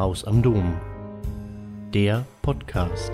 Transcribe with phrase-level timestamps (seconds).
[0.00, 0.80] Haus am Dom.
[1.92, 3.12] Der Podcast.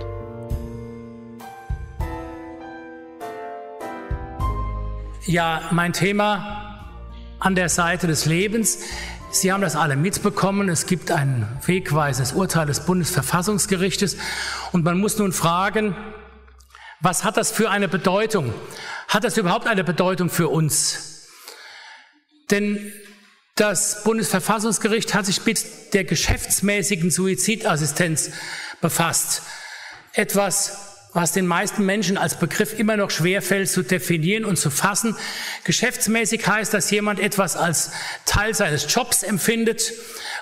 [5.25, 6.85] Ja, mein Thema
[7.41, 8.85] an der Seite des Lebens.
[9.33, 10.69] Sie haben das alle mitbekommen.
[10.69, 14.17] Es gibt ein wegweisendes Urteil des Bundesverfassungsgerichtes.
[14.71, 15.97] Und man muss nun fragen,
[17.01, 18.55] was hat das für eine Bedeutung?
[19.09, 21.33] Hat das überhaupt eine Bedeutung für uns?
[22.53, 22.93] Denn
[23.57, 28.31] das Bundesverfassungsgericht hat sich mit der geschäftsmäßigen Suizidassistenz
[28.83, 29.43] befasst.
[30.13, 35.17] Etwas, was den meisten Menschen als Begriff immer noch schwerfällt zu definieren und zu fassen.
[35.65, 37.93] Geschäftsmäßig heißt, dass jemand etwas als
[38.27, 39.95] Teil seines Jobs empfindet,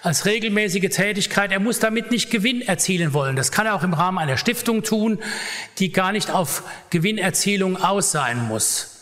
[0.03, 1.53] als regelmäßige Tätigkeit.
[1.53, 3.37] Er muss damit nicht Gewinn erzielen wollen.
[3.37, 5.23] Das kann er auch im Rahmen einer Stiftung tun,
[5.79, 8.94] die gar nicht auf Gewinnerzielung aus sein muss.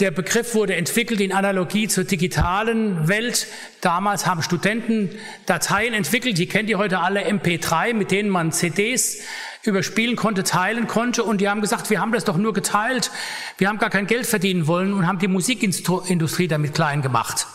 [0.00, 3.46] Der Begriff wurde entwickelt in Analogie zur digitalen Welt.
[3.82, 5.10] Damals haben Studenten
[5.44, 9.18] Dateien entwickelt, die kennt ihr heute alle MP3, mit denen man CDs
[9.62, 11.24] überspielen konnte, teilen konnte.
[11.24, 13.10] Und die haben gesagt, wir haben das doch nur geteilt.
[13.58, 17.46] Wir haben gar kein Geld verdienen wollen und haben die Musikindustrie damit klein gemacht.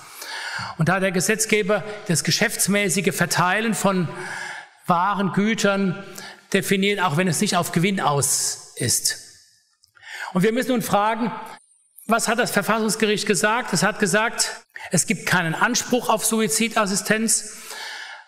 [0.77, 4.08] Und da hat der Gesetzgeber das geschäftsmäßige Verteilen von
[4.85, 6.02] Waren, Gütern
[6.53, 9.23] definiert, auch wenn es nicht auf Gewinn aus ist.
[10.33, 11.31] Und wir müssen nun fragen,
[12.08, 13.73] was hat das Verfassungsgericht gesagt?
[13.73, 17.58] Es hat gesagt, es gibt keinen Anspruch auf Suizidassistenz,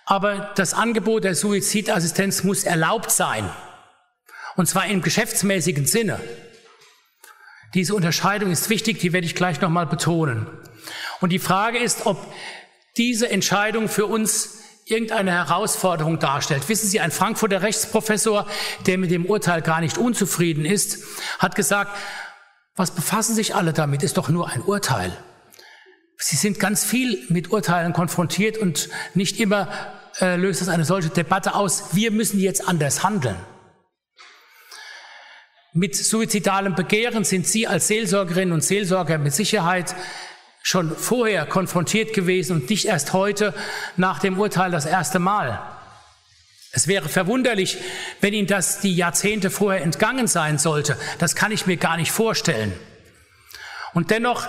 [0.05, 3.49] aber das Angebot der Suizidassistenz muss erlaubt sein.
[4.55, 6.19] Und zwar im geschäftsmäßigen Sinne.
[7.73, 10.47] Diese Unterscheidung ist wichtig, die werde ich gleich nochmal betonen.
[11.21, 12.33] Und die Frage ist, ob
[12.97, 16.67] diese Entscheidung für uns irgendeine Herausforderung darstellt.
[16.67, 18.47] Wissen Sie, ein Frankfurter Rechtsprofessor,
[18.87, 21.03] der mit dem Urteil gar nicht unzufrieden ist,
[21.37, 21.95] hat gesagt,
[22.79, 24.03] was befassen sich alle damit?
[24.03, 25.11] Ist doch nur ein Urteil.
[26.15, 29.67] Sie sind ganz viel mit Urteilen konfrontiert und nicht immer
[30.21, 31.93] äh, löst es eine solche Debatte aus.
[31.93, 33.35] Wir müssen jetzt anders handeln.
[35.73, 39.93] Mit suizidalem Begehren sind Sie als Seelsorgerinnen und Seelsorger mit Sicherheit
[40.63, 43.53] schon vorher konfrontiert gewesen und nicht erst heute
[43.97, 45.78] nach dem Urteil das erste Mal.
[46.71, 47.77] Es wäre verwunderlich,
[48.21, 50.97] wenn Ihnen das die Jahrzehnte vorher entgangen sein sollte.
[51.17, 52.73] Das kann ich mir gar nicht vorstellen.
[53.93, 54.47] Und dennoch,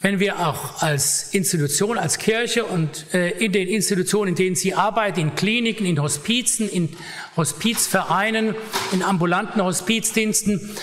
[0.00, 4.74] wenn wir auch als Institution, als Kirche und äh, in den Institutionen, in denen Sie
[4.74, 6.94] arbeiten, in Kliniken, in Hospizen, in
[7.36, 8.54] Hospizvereinen,
[8.90, 10.76] in ambulanten Hospizdiensten,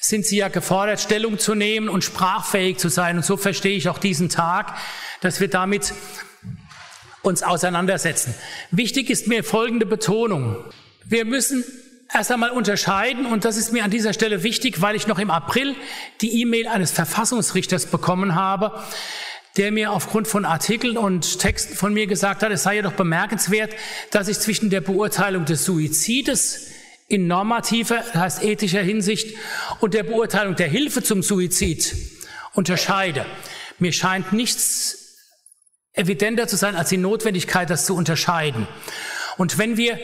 [0.00, 3.16] sind Sie ja gefordert, Stellung zu nehmen und sprachfähig zu sein.
[3.16, 4.76] Und so verstehe ich auch diesen Tag,
[5.20, 5.92] dass wir damit
[7.22, 8.34] uns auseinandersetzen.
[8.70, 10.56] Wichtig ist mir folgende Betonung.
[11.04, 11.64] Wir müssen
[12.12, 15.30] erst einmal unterscheiden, und das ist mir an dieser Stelle wichtig, weil ich noch im
[15.30, 15.74] April
[16.20, 18.72] die E-Mail eines Verfassungsrichters bekommen habe,
[19.56, 23.74] der mir aufgrund von Artikeln und Texten von mir gesagt hat, es sei jedoch bemerkenswert,
[24.10, 26.68] dass ich zwischen der Beurteilung des Suizides
[27.08, 29.36] in normativer, das heißt ethischer Hinsicht,
[29.80, 31.94] und der Beurteilung der Hilfe zum Suizid
[32.54, 33.26] unterscheide.
[33.78, 35.01] Mir scheint nichts
[35.94, 38.66] evidenter zu sein als die Notwendigkeit, das zu unterscheiden.
[39.36, 39.98] Und wenn wir,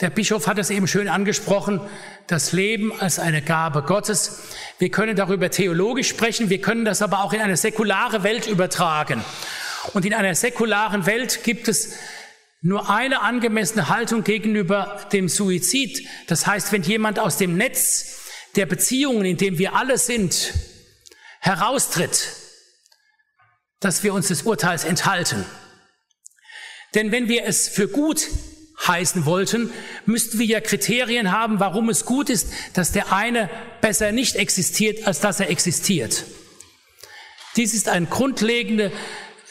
[0.00, 1.80] der Bischof hat es eben schön angesprochen,
[2.26, 4.42] das Leben als eine Gabe Gottes,
[4.78, 9.24] wir können darüber theologisch sprechen, wir können das aber auch in eine säkulare Welt übertragen.
[9.94, 11.94] Und in einer säkularen Welt gibt es
[12.60, 16.08] nur eine angemessene Haltung gegenüber dem Suizid.
[16.26, 18.18] Das heißt, wenn jemand aus dem Netz
[18.56, 20.52] der Beziehungen, in dem wir alle sind,
[21.40, 22.45] heraustritt,
[23.80, 25.44] dass wir uns des Urteils enthalten.
[26.94, 28.26] Denn wenn wir es für gut
[28.86, 29.70] heißen wollten,
[30.04, 33.50] müssten wir ja Kriterien haben, warum es gut ist, dass der eine
[33.80, 36.24] besser nicht existiert, als dass er existiert.
[37.56, 38.92] Dies ist eine grundlegende,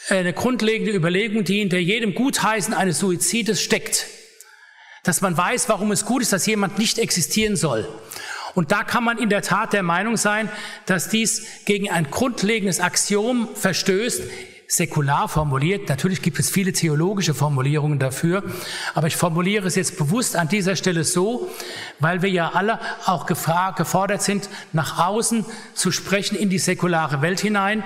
[0.08, 4.06] eine grundlegende Überlegung, die hinter jedem Gutheißen eines Suizides steckt.
[5.02, 7.88] Dass man weiß, warum es gut ist, dass jemand nicht existieren soll.
[8.56, 10.48] Und da kann man in der Tat der Meinung sein,
[10.86, 14.22] dass dies gegen ein grundlegendes Axiom verstößt,
[14.66, 15.90] säkular formuliert.
[15.90, 18.42] Natürlich gibt es viele theologische Formulierungen dafür,
[18.94, 21.50] aber ich formuliere es jetzt bewusst an dieser Stelle so,
[22.00, 25.44] weil wir ja alle auch gefordert sind, nach außen
[25.74, 27.84] zu sprechen in die säkulare Welt hinein.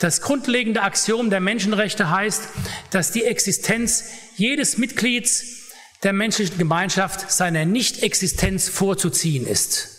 [0.00, 2.48] Das grundlegende Axiom der Menschenrechte heißt,
[2.90, 5.44] dass die Existenz jedes Mitglieds
[6.02, 9.91] der menschlichen Gemeinschaft seiner Nichtexistenz vorzuziehen ist.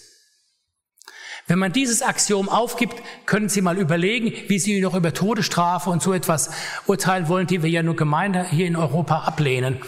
[1.48, 2.96] Wenn man dieses Axiom aufgibt,
[3.26, 6.52] können Sie mal überlegen, wie Sie noch über Todesstrafe und so etwas
[6.88, 9.82] urteilen wollen, die wir ja nur gemein hier in Europa ablehnen.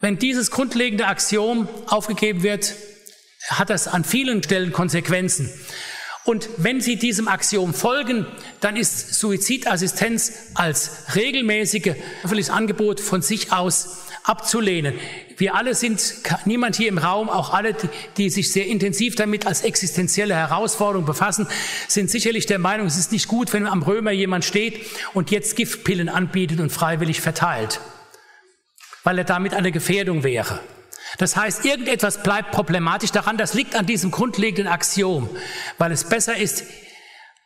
[0.00, 2.74] Wenn dieses grundlegende Axiom aufgegeben wird,
[3.48, 5.50] hat das an vielen Stellen Konsequenzen.
[6.24, 8.26] Und wenn Sie diesem Axiom folgen,
[8.60, 14.94] dann ist Suizidassistenz als regelmäßige öffentliches Angebot von sich aus abzulehnen.
[15.38, 16.02] Wir alle sind,
[16.46, 21.06] niemand hier im Raum, auch alle, die, die, sich sehr intensiv damit als existenzielle Herausforderung
[21.06, 21.46] befassen,
[21.86, 25.54] sind sicherlich der Meinung, es ist nicht gut, wenn am Römer jemand steht und jetzt
[25.54, 27.80] Giftpillen anbietet und freiwillig verteilt,
[29.04, 30.60] weil er damit eine Gefährdung wäre.
[31.18, 35.30] Das heißt, irgendetwas bleibt problematisch daran, das liegt an diesem grundlegenden Axiom,
[35.78, 36.64] weil es besser ist,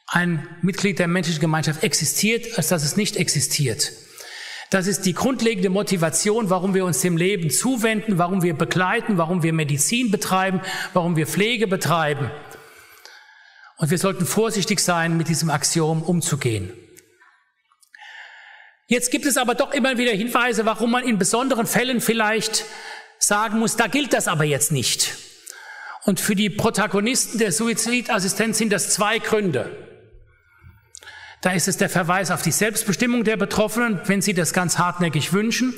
[0.06, 3.92] ein Mitglied der menschlichen Gemeinschaft existiert, als dass es nicht existiert.
[4.72, 9.42] Das ist die grundlegende Motivation, warum wir uns dem Leben zuwenden, warum wir begleiten, warum
[9.42, 10.62] wir Medizin betreiben,
[10.94, 12.30] warum wir Pflege betreiben.
[13.76, 16.72] Und wir sollten vorsichtig sein, mit diesem Axiom umzugehen.
[18.86, 22.64] Jetzt gibt es aber doch immer wieder Hinweise, warum man in besonderen Fällen vielleicht
[23.18, 25.18] sagen muss, da gilt das aber jetzt nicht.
[26.04, 29.91] Und für die Protagonisten der Suizidassistenz sind das zwei Gründe.
[31.42, 35.32] Da ist es der Verweis auf die Selbstbestimmung der Betroffenen, wenn sie das ganz hartnäckig
[35.32, 35.74] wünschen,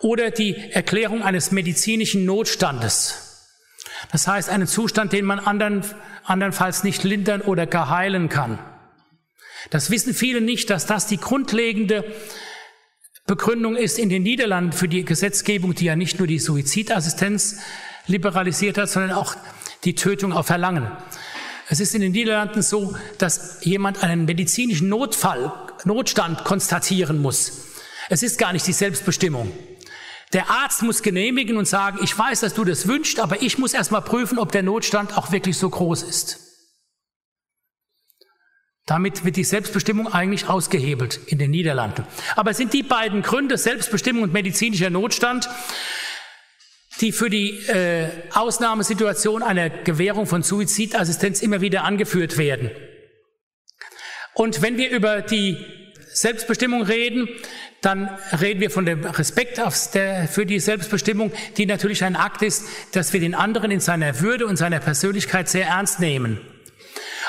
[0.00, 3.46] oder die Erklärung eines medizinischen Notstandes.
[4.12, 5.84] Das heißt, einen Zustand, den man andern,
[6.24, 8.58] andernfalls nicht lindern oder gar heilen kann.
[9.70, 12.04] Das wissen viele nicht, dass das die grundlegende
[13.26, 17.58] Begründung ist in den Niederlanden für die Gesetzgebung, die ja nicht nur die Suizidassistenz
[18.06, 19.36] liberalisiert hat, sondern auch
[19.84, 20.90] die Tötung auf Verlangen.
[21.70, 25.52] Es ist in den Niederlanden so, dass jemand einen medizinischen Notfall,
[25.84, 27.66] Notstand konstatieren muss.
[28.08, 29.52] Es ist gar nicht die Selbstbestimmung.
[30.32, 33.74] Der Arzt muss genehmigen und sagen, ich weiß, dass du das wünschst, aber ich muss
[33.74, 36.40] erstmal prüfen, ob der Notstand auch wirklich so groß ist.
[38.86, 42.06] Damit wird die Selbstbestimmung eigentlich ausgehebelt in den Niederlanden.
[42.36, 45.48] Aber es sind die beiden Gründe, Selbstbestimmung und medizinischer Notstand,
[47.00, 52.70] die für die äh, Ausnahmesituation einer Gewährung von Suizidassistenz immer wieder angeführt werden.
[54.34, 55.56] Und wenn wir über die
[56.12, 57.28] Selbstbestimmung reden,
[57.80, 58.08] dann
[58.40, 59.60] reden wir von dem Respekt
[60.30, 64.46] für die Selbstbestimmung, die natürlich ein Akt ist, dass wir den anderen in seiner Würde
[64.46, 66.40] und seiner Persönlichkeit sehr ernst nehmen.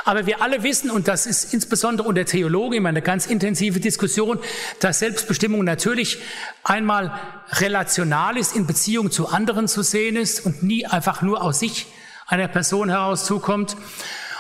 [0.06, 4.40] Aber wir alle wissen, und das ist insbesondere unter Theologen immer eine ganz intensive Diskussion,
[4.80, 6.20] dass Selbstbestimmung natürlich
[6.64, 7.20] einmal
[7.52, 11.88] relational ist, in Beziehung zu anderen zu sehen ist und nie einfach nur aus sich
[12.28, 13.76] einer Person heraus zukommt.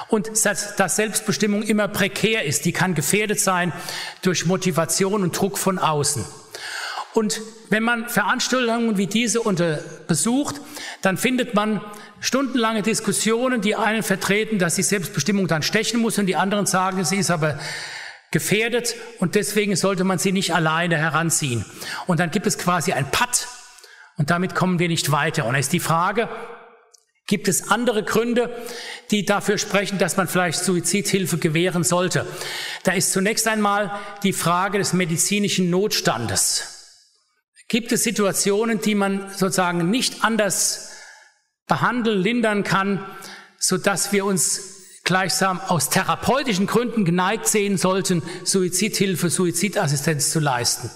[0.07, 3.71] Und dass, Selbstbestimmung immer prekär ist, die kann gefährdet sein
[4.23, 6.25] durch Motivation und Druck von außen.
[7.13, 10.61] Und wenn man Veranstaltungen wie diese unter besucht,
[11.01, 11.81] dann findet man
[12.19, 17.03] stundenlange Diskussionen, die einen vertreten, dass die Selbstbestimmung dann stechen muss und die anderen sagen,
[17.03, 17.59] sie ist aber
[18.31, 21.65] gefährdet und deswegen sollte man sie nicht alleine heranziehen.
[22.05, 23.47] Und dann gibt es quasi ein Patt
[24.17, 25.45] und damit kommen wir nicht weiter.
[25.45, 26.29] Und da ist die Frage,
[27.25, 28.55] gibt es andere Gründe,
[29.09, 32.27] die dafür sprechen, dass man vielleicht Suizidhilfe gewähren sollte?
[32.83, 33.91] Da ist zunächst einmal
[34.23, 36.78] die Frage des medizinischen Notstandes.
[37.69, 40.91] Gibt es Situationen, die man sozusagen nicht anders
[41.67, 43.05] behandeln, lindern kann,
[43.59, 50.89] so dass wir uns gleichsam aus therapeutischen Gründen geneigt sehen sollten, Suizidhilfe, Suizidassistenz zu leisten?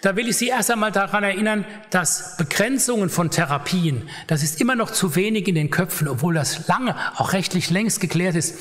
[0.00, 4.74] Da will ich Sie erst einmal daran erinnern, dass Begrenzungen von Therapien, das ist immer
[4.74, 8.56] noch zu wenig in den Köpfen, obwohl das lange, auch rechtlich längst geklärt ist,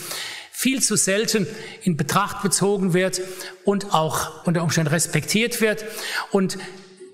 [0.61, 1.47] viel zu selten
[1.81, 3.19] in Betracht bezogen wird
[3.65, 5.83] und auch unter Umständen respektiert wird.
[6.29, 6.59] Und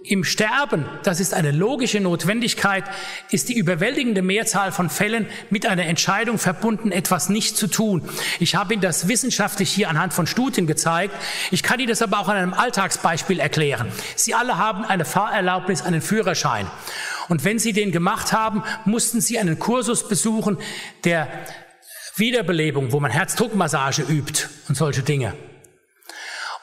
[0.04, 2.84] im Sterben, das ist eine logische Notwendigkeit,
[3.32, 8.02] ist die überwältigende Mehrzahl von Fällen mit einer Entscheidung verbunden, etwas nicht zu tun.
[8.42, 11.16] Ich habe Ihnen das wissenschaftlich hier anhand von Studien gezeigt.
[11.50, 13.88] Ich kann Ihnen das aber auch an einem Alltagsbeispiel erklären.
[14.18, 16.68] Sie alle haben eine Fahrerlaubnis, einen Führerschein.
[17.30, 20.58] Und wenn Sie den gemacht haben, mussten Sie einen Kursus besuchen
[21.06, 21.30] der
[22.20, 25.34] Wiederbelebung, wo man Herzdruckmassage übt und solche Dinge.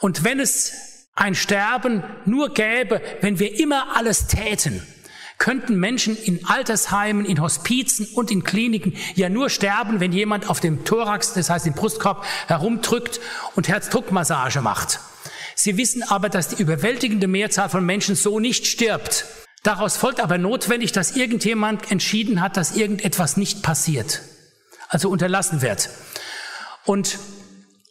[0.00, 4.82] Und wenn es ein Sterben nur gäbe, wenn wir immer alles täten,
[5.38, 10.60] könnten Menschen in Altersheimen, in Hospizen und in Kliniken ja nur sterben, wenn jemand auf
[10.60, 13.20] dem Thorax, das heißt im Brustkorb, herumdrückt
[13.54, 15.00] und Herzdruckmassage macht.
[15.54, 19.26] Sie wissen aber, dass die überwältigende Mehrzahl von Menschen so nicht stirbt.
[19.62, 24.20] Daraus folgt aber notwendig, dass irgendjemand entschieden hat, dass irgendetwas nicht passiert,
[24.88, 25.88] also unterlassen wird.
[26.84, 27.18] Und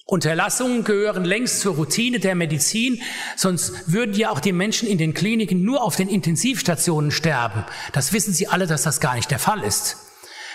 [0.05, 3.01] Unterlassungen gehören längst zur Routine der Medizin,
[3.35, 7.65] sonst würden ja auch die Menschen in den Kliniken nur auf den Intensivstationen sterben.
[7.93, 9.97] Das wissen Sie alle, dass das gar nicht der Fall ist.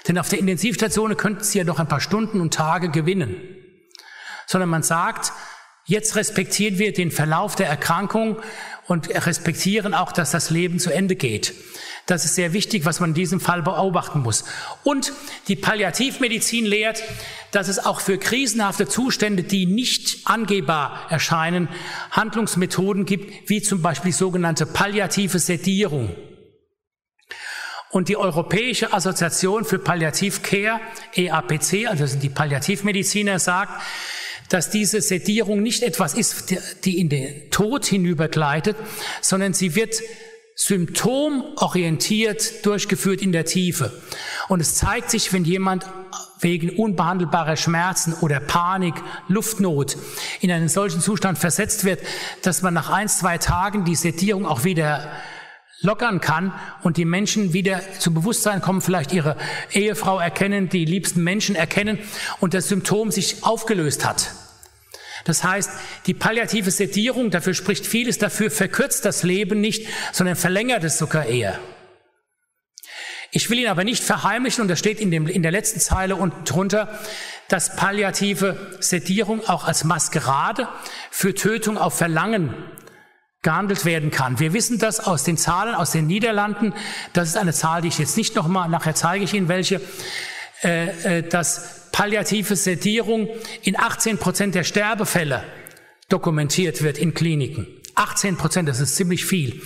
[0.06, 3.36] Denn auf der Intensivstation könnten Sie ja noch ein paar Stunden und Tage gewinnen.
[4.46, 5.32] Sondern man sagt,
[5.88, 8.42] Jetzt respektieren wir den Verlauf der Erkrankung
[8.88, 11.54] und respektieren auch, dass das Leben zu Ende geht.
[12.06, 14.44] Das ist sehr wichtig, was man in diesem Fall beobachten muss.
[14.82, 15.12] Und
[15.46, 17.02] die Palliativmedizin lehrt,
[17.50, 21.68] dass es auch für krisenhafte Zustände, die nicht angehbar erscheinen,
[22.10, 26.16] Handlungsmethoden gibt, wie zum Beispiel sogenannte palliative Sedierung.
[27.90, 30.80] Und die Europäische Assoziation für Palliativcare,
[31.14, 33.82] EAPC, also die Palliativmediziner, sagt,
[34.48, 38.76] dass diese Sedierung nicht etwas ist, die in den Tod hinübergleitet,
[39.20, 40.00] sondern sie wird
[40.54, 43.92] symptomorientiert durchgeführt in der Tiefe.
[44.48, 45.86] Und es zeigt sich, wenn jemand
[46.40, 48.94] wegen unbehandelbarer Schmerzen oder Panik,
[49.28, 49.96] Luftnot
[50.40, 52.00] in einen solchen Zustand versetzt wird,
[52.42, 55.12] dass man nach ein, zwei Tagen die Sedierung auch wieder
[55.80, 59.36] lockern kann und die Menschen wieder zu Bewusstsein kommen, vielleicht ihre
[59.72, 61.98] Ehefrau erkennen, die liebsten Menschen erkennen
[62.40, 64.32] und das Symptom sich aufgelöst hat.
[65.24, 65.70] Das heißt,
[66.06, 71.26] die palliative Sedierung, dafür spricht vieles dafür, verkürzt das Leben nicht, sondern verlängert es sogar
[71.26, 71.58] eher.
[73.30, 76.16] Ich will ihn aber nicht verheimlichen, und das steht in, dem, in der letzten Zeile
[76.16, 76.98] unten drunter,
[77.48, 80.66] dass palliative Sedierung auch als Maskerade
[81.10, 82.54] für Tötung auf Verlangen
[83.42, 84.40] gehandelt werden kann.
[84.40, 86.72] Wir wissen das aus den Zahlen aus den Niederlanden.
[87.12, 89.80] Das ist eine Zahl, die ich jetzt nicht nochmal, nachher zeige ich Ihnen welche,
[90.64, 93.28] äh, äh, dass palliative Sedierung
[93.62, 95.44] in 18 Prozent der Sterbefälle
[96.08, 97.66] dokumentiert wird in Kliniken.
[97.94, 99.60] 18 Prozent, das ist ziemlich viel.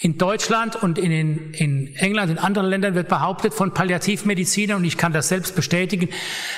[0.00, 4.84] In Deutschland und in, in, in England, in anderen Ländern wird behauptet von Palliativmedizinern, und
[4.84, 6.08] ich kann das selbst bestätigen,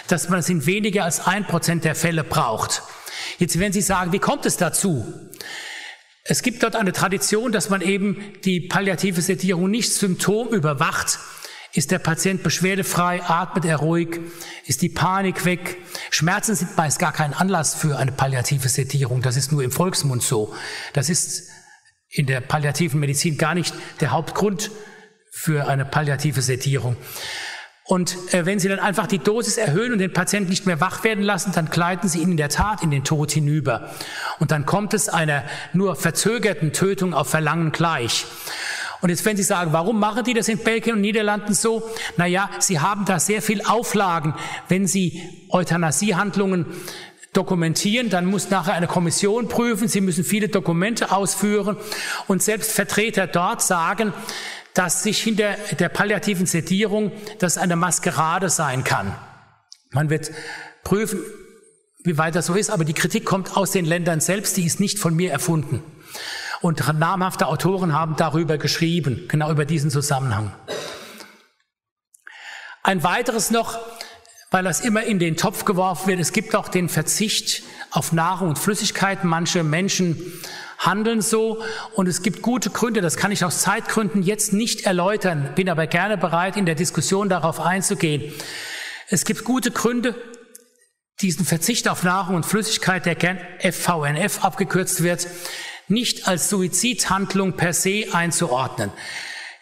[0.08, 2.82] dass man es in weniger als ein Prozent der Fälle braucht.
[3.38, 5.12] Jetzt werden Sie sagen, wie kommt es dazu?
[6.24, 11.18] Es gibt dort eine Tradition, dass man eben die palliative Sedierung nicht symptomüberwacht.
[11.74, 14.20] Ist der Patient beschwerdefrei, atmet er ruhig,
[14.66, 15.78] ist die Panik weg.
[16.10, 19.22] Schmerzen sind meist gar kein Anlass für eine palliative Sedierung.
[19.22, 20.54] Das ist nur im Volksmund so.
[20.92, 21.48] Das ist
[22.10, 24.70] in der palliativen Medizin gar nicht der Hauptgrund
[25.32, 26.96] für eine palliative Sedierung.
[27.92, 31.04] Und äh, wenn Sie dann einfach die Dosis erhöhen und den Patienten nicht mehr wach
[31.04, 33.90] werden lassen, dann gleiten Sie ihn in der Tat in den Tod hinüber.
[34.38, 35.44] Und dann kommt es einer
[35.74, 38.24] nur verzögerten Tötung auf Verlangen gleich.
[39.02, 41.86] Und jetzt, wenn Sie sagen, warum machen die das in Belgien und Niederlanden so?
[42.16, 44.36] Naja, sie haben da sehr viel Auflagen.
[44.68, 45.20] Wenn sie
[45.50, 46.64] Euthanasiehandlungen
[47.34, 51.76] dokumentieren, dann muss nachher eine Kommission prüfen, sie müssen viele Dokumente ausführen
[52.26, 54.14] und selbst Vertreter dort sagen,
[54.74, 59.14] dass sich hinter der palliativen Sedierung das eine Maskerade sein kann.
[59.90, 60.30] Man wird
[60.82, 61.20] prüfen,
[62.04, 64.80] wie weit das so ist, aber die Kritik kommt aus den Ländern selbst, die ist
[64.80, 65.82] nicht von mir erfunden.
[66.60, 70.52] Und namhafte Autoren haben darüber geschrieben, genau über diesen Zusammenhang.
[72.82, 73.78] Ein weiteres noch,
[74.50, 78.50] weil das immer in den Topf geworfen wird, es gibt auch den Verzicht auf Nahrung
[78.50, 79.28] und Flüssigkeiten.
[79.28, 80.32] Manche Menschen
[80.84, 81.62] handeln so
[81.94, 85.86] und es gibt gute Gründe, das kann ich aus Zeitgründen jetzt nicht erläutern, bin aber
[85.86, 88.32] gerne bereit, in der Diskussion darauf einzugehen.
[89.08, 90.14] Es gibt gute Gründe,
[91.20, 95.28] diesen Verzicht auf Nahrung und Flüssigkeit, der gern FVNF abgekürzt wird,
[95.88, 98.90] nicht als Suizidhandlung per se einzuordnen.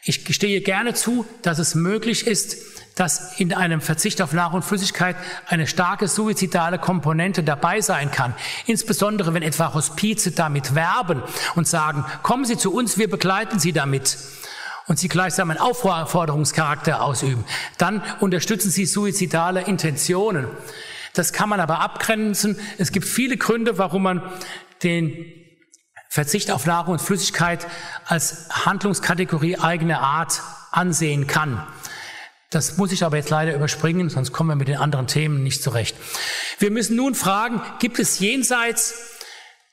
[0.02, 2.56] Ich gestehe gerne zu, dass es möglich ist,
[3.00, 5.16] dass in einem Verzicht auf Nahrung und Flüssigkeit
[5.46, 8.34] eine starke suizidale Komponente dabei sein kann.
[8.66, 11.22] Insbesondere wenn etwa Hospize damit werben
[11.54, 14.18] und sagen, kommen Sie zu uns, wir begleiten Sie damit.
[14.86, 17.44] Und sie gleichsam einen Aufforderungscharakter ausüben.
[17.78, 20.48] Dann unterstützen sie suizidale Intentionen.
[21.14, 22.58] Das kann man aber abgrenzen.
[22.76, 24.22] Es gibt viele Gründe, warum man
[24.82, 25.24] den
[26.10, 27.66] Verzicht auf Nahrung und Flüssigkeit
[28.04, 30.42] als Handlungskategorie eigene Art
[30.72, 31.66] ansehen kann.
[32.50, 35.62] Das muss ich aber jetzt leider überspringen, sonst kommen wir mit den anderen Themen nicht
[35.62, 35.96] zurecht.
[36.58, 38.94] Wir müssen nun fragen, gibt es jenseits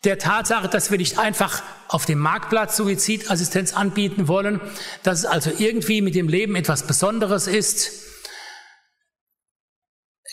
[0.04, 4.62] der Tatsache, dass wir nicht einfach auf dem Marktplatz Suizidassistenz anbieten wollen,
[5.02, 7.92] dass es also irgendwie mit dem Leben etwas Besonderes ist,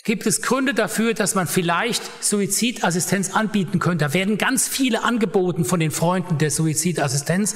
[0.03, 4.05] gibt es Gründe dafür, dass man vielleicht Suizidassistenz anbieten könnte.
[4.05, 7.55] Da werden ganz viele angeboten von den Freunden der Suizidassistenz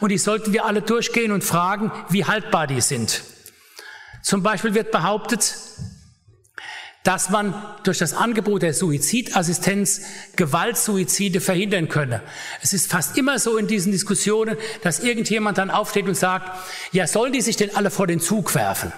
[0.00, 3.22] und die sollten wir alle durchgehen und fragen, wie haltbar die sind.
[4.24, 5.54] Zum Beispiel wird behauptet,
[7.02, 10.00] dass man durch das Angebot der Suizidassistenz
[10.36, 12.22] Gewaltsuizide verhindern könne.
[12.62, 16.50] Es ist fast immer so in diesen Diskussionen, dass irgendjemand dann aufsteht und sagt,
[16.92, 18.92] ja, sollen die sich denn alle vor den Zug werfen?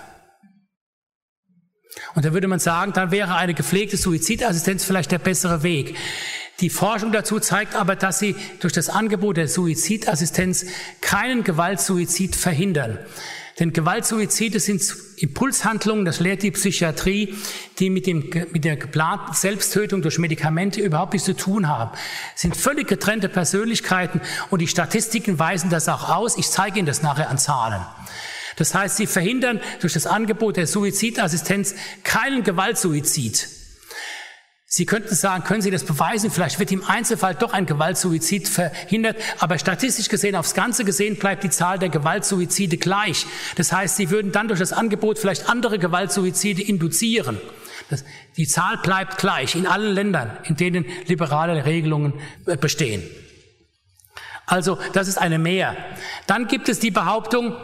[2.14, 5.96] Und da würde man sagen, dann wäre eine gepflegte Suizidassistenz vielleicht der bessere Weg.
[6.60, 10.66] Die Forschung dazu zeigt aber, dass sie durch das Angebot der Suizidassistenz
[11.00, 13.00] keinen Gewaltsuizid verhindern.
[13.58, 14.82] Denn Gewaltsuizide sind
[15.16, 17.34] Impulshandlungen, das lehrt die Psychiatrie,
[17.78, 21.96] die mit, dem, mit der geplanten Selbsttötung durch Medikamente überhaupt nichts zu tun haben.
[22.34, 24.20] Es sind völlig getrennte Persönlichkeiten
[24.50, 26.36] und die Statistiken weisen das auch aus.
[26.36, 27.80] Ich zeige Ihnen das nachher an Zahlen.
[28.56, 33.55] Das heißt, sie verhindern durch das Angebot der Suizidassistenz keinen Gewaltsuizid.
[34.68, 36.28] Sie könnten sagen, können Sie das beweisen?
[36.32, 41.44] Vielleicht wird im Einzelfall doch ein Gewaltsuizid verhindert, aber statistisch gesehen, aufs Ganze gesehen, bleibt
[41.44, 43.26] die Zahl der Gewaltsuizide gleich.
[43.54, 47.38] Das heißt, Sie würden dann durch das Angebot vielleicht andere Gewaltsuizide induzieren.
[47.90, 48.04] Das,
[48.36, 52.14] die Zahl bleibt gleich in allen Ländern, in denen liberale Regelungen
[52.46, 53.04] äh, bestehen.
[54.46, 55.76] Also, das ist eine Mehr.
[56.26, 57.56] Dann gibt es die Behauptung,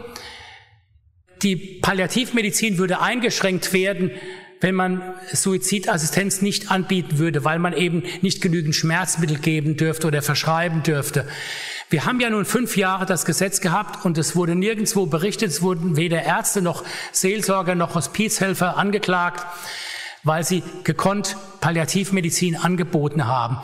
[1.42, 4.12] die Palliativmedizin würde eingeschränkt werden
[4.62, 5.02] wenn man
[5.32, 11.26] Suizidassistenz nicht anbieten würde, weil man eben nicht genügend Schmerzmittel geben dürfte oder verschreiben dürfte.
[11.90, 15.62] Wir haben ja nun fünf Jahre das Gesetz gehabt und es wurde nirgendwo berichtet, es
[15.62, 19.44] wurden weder Ärzte noch Seelsorger noch Hospizhelfer angeklagt
[20.24, 23.58] weil sie gekonnt Palliativmedizin angeboten haben.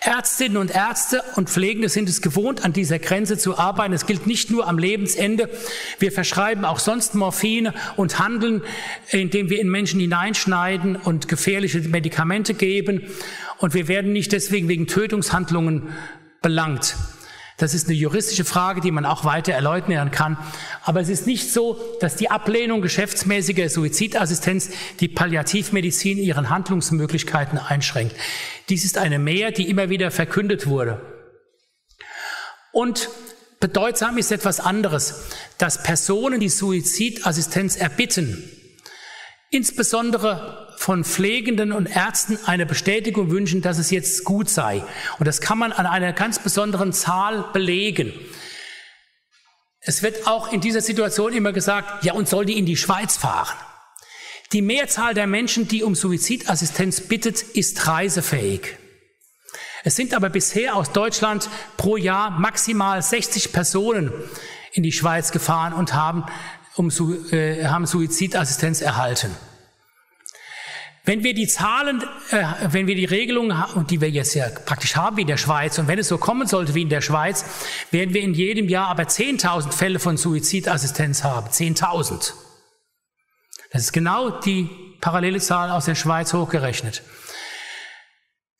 [0.00, 3.92] Ärztinnen und Ärzte und Pflegende sind es gewohnt, an dieser Grenze zu arbeiten.
[3.92, 5.50] Es gilt nicht nur am Lebensende.
[5.98, 8.62] Wir verschreiben auch sonst Morphine und handeln,
[9.10, 13.02] indem wir in Menschen hineinschneiden und gefährliche Medikamente geben.
[13.58, 15.88] Und wir werden nicht deswegen wegen Tötungshandlungen
[16.40, 16.96] belangt.
[17.58, 20.38] Das ist eine juristische Frage, die man auch weiter erläutern kann.
[20.84, 28.14] Aber es ist nicht so, dass die Ablehnung geschäftsmäßiger Suizidassistenz die Palliativmedizin ihren Handlungsmöglichkeiten einschränkt.
[28.68, 31.02] Dies ist eine Mehr, die immer wieder verkündet wurde.
[32.70, 33.08] Und
[33.58, 35.24] bedeutsam ist etwas anderes,
[35.58, 38.48] dass Personen, die Suizidassistenz erbitten,
[39.50, 44.84] insbesondere von Pflegenden und Ärzten eine Bestätigung wünschen, dass es jetzt gut sei.
[45.18, 48.12] Und das kann man an einer ganz besonderen Zahl belegen.
[49.80, 53.16] Es wird auch in dieser Situation immer gesagt, ja, und soll die in die Schweiz
[53.16, 53.56] fahren?
[54.52, 58.76] Die Mehrzahl der Menschen, die um Suizidassistenz bittet, ist reisefähig.
[59.82, 64.12] Es sind aber bisher aus Deutschland pro Jahr maximal 60 Personen
[64.72, 66.24] in die Schweiz gefahren und haben,
[66.76, 66.90] um,
[67.32, 69.34] äh, haben Suizidassistenz erhalten.
[71.08, 73.56] Wenn wir die Zahlen, äh, wenn wir die Regelungen,
[73.88, 76.46] die wir jetzt ja praktisch haben wie in der Schweiz, und wenn es so kommen
[76.46, 77.46] sollte wie in der Schweiz,
[77.90, 81.48] werden wir in jedem Jahr aber 10.000 Fälle von Suizidassistenz haben.
[81.48, 82.34] 10.000.
[83.72, 84.68] Das ist genau die
[85.00, 87.02] parallele Zahl aus der Schweiz hochgerechnet.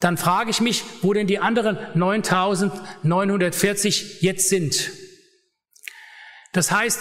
[0.00, 4.90] Dann frage ich mich, wo denn die anderen 9.940 jetzt sind.
[6.54, 6.98] Das heißt,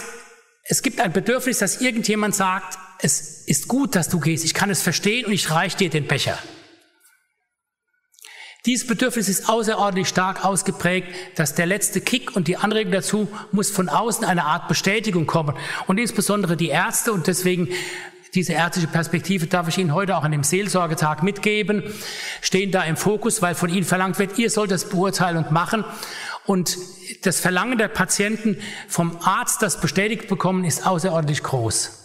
[0.65, 4.69] es gibt ein Bedürfnis, dass irgendjemand sagt, es ist gut, dass du gehst, ich kann
[4.69, 6.37] es verstehen und ich reiche dir den Becher.
[8.65, 13.71] Dieses Bedürfnis ist außerordentlich stark ausgeprägt, dass der letzte Kick und die Anregung dazu muss
[13.71, 15.55] von außen eine Art Bestätigung kommen.
[15.87, 17.69] Und insbesondere die Ärzte und deswegen
[18.33, 21.81] diese ärztliche Perspektive darf ich Ihnen heute auch an dem Seelsorgetag mitgeben,
[22.41, 25.85] stehen da im Fokus, weil von Ihnen verlangt wird, ihr sollt das beurteilen und machen.
[26.45, 26.77] Und
[27.23, 28.57] das Verlangen der Patienten
[28.89, 31.96] vom Arzt, das bestätigt bekommen, ist außerordentlich groß.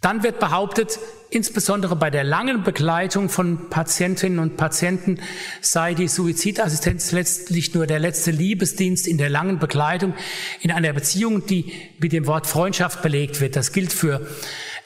[0.00, 0.98] Dann wird behauptet,
[1.30, 5.20] insbesondere bei der langen Begleitung von Patientinnen und Patienten
[5.60, 10.14] sei die Suizidassistenz letztlich nur der letzte Liebesdienst in der langen Begleitung
[10.60, 13.56] in einer Beziehung, die mit dem Wort Freundschaft belegt wird.
[13.56, 14.26] Das gilt für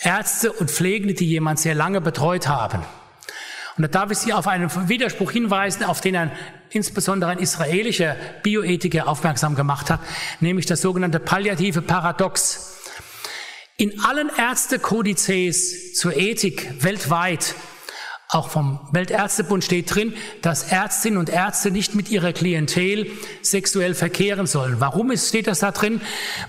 [0.00, 2.84] Ärzte und Pflegende, die jemand sehr lange betreut haben.
[3.76, 6.32] Und da darf ich Sie auf einen Widerspruch hinweisen, auf den ein
[6.70, 10.00] insbesondere ein israelischer Bioethiker aufmerksam gemacht hat,
[10.40, 12.79] nämlich das sogenannte palliative Paradox.
[13.80, 17.54] In allen Ärztekodizes zur Ethik weltweit,
[18.28, 20.12] auch vom Weltärztebund steht drin,
[20.42, 24.80] dass Ärztinnen und Ärzte nicht mit ihrer Klientel sexuell verkehren sollen.
[24.80, 26.02] Warum steht das da drin?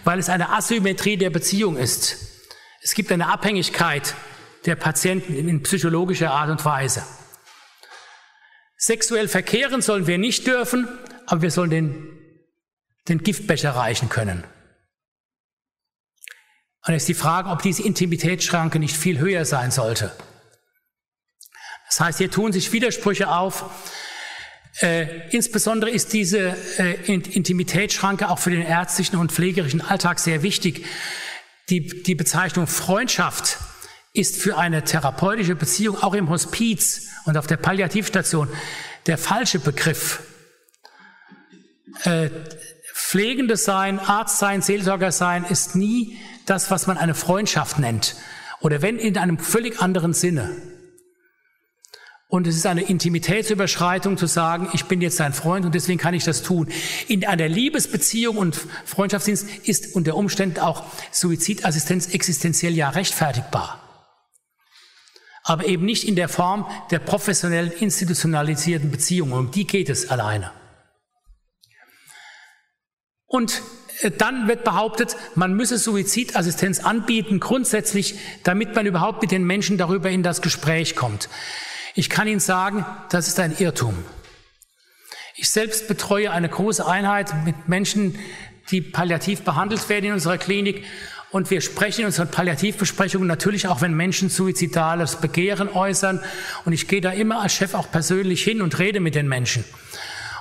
[0.04, 2.18] Weil es eine Asymmetrie der Beziehung ist.
[2.82, 4.14] Es gibt eine Abhängigkeit
[4.66, 7.02] der Patienten in psychologischer Art und Weise.
[8.76, 10.86] Sexuell verkehren sollen wir nicht dürfen,
[11.28, 12.10] aber wir sollen den,
[13.08, 14.44] den Giftbecher reichen können.
[16.86, 20.12] Und ist die Frage, ob diese Intimitätsschranke nicht viel höher sein sollte.
[21.88, 23.66] Das heißt, hier tun sich Widersprüche auf.
[24.80, 30.86] Äh, insbesondere ist diese äh, Intimitätsschranke auch für den ärztlichen und pflegerischen Alltag sehr wichtig.
[31.70, 33.58] Die, die Bezeichnung Freundschaft
[34.14, 38.48] ist für eine therapeutische Beziehung auch im Hospiz und auf der Palliativstation
[39.08, 40.24] der falsche Begriff.
[42.04, 42.30] Äh,
[42.94, 48.16] Pflegendes sein, Arzt sein, Seelsorger sein ist nie das, was man eine Freundschaft nennt.
[48.60, 50.56] Oder wenn in einem völlig anderen Sinne.
[52.28, 56.14] Und es ist eine Intimitätsüberschreitung zu sagen, ich bin jetzt dein Freund und deswegen kann
[56.14, 56.70] ich das tun.
[57.10, 63.82] In einer Liebesbeziehung und Freundschaftsdienst ist unter Umständen auch Suizidassistenz existenziell ja rechtfertigbar.
[65.44, 69.34] Aber eben nicht in der Form der professionellen institutionalisierten Beziehung.
[69.34, 70.52] Um die geht es alleine.
[73.26, 73.62] Und
[74.10, 80.10] dann wird behauptet, man müsse Suizidassistenz anbieten, grundsätzlich, damit man überhaupt mit den Menschen darüber
[80.10, 81.30] in das Gespräch kommt.
[81.94, 83.96] Ich kann Ihnen sagen, das ist ein Irrtum.
[85.36, 88.18] Ich selbst betreue eine große Einheit mit Menschen,
[88.70, 90.86] die palliativ behandelt werden in unserer Klinik.
[91.32, 96.22] Und wir sprechen in unseren Palliativbesprechungen natürlich auch, wenn Menschen suizidales Begehren äußern.
[96.66, 99.64] Und ich gehe da immer als Chef auch persönlich hin und rede mit den Menschen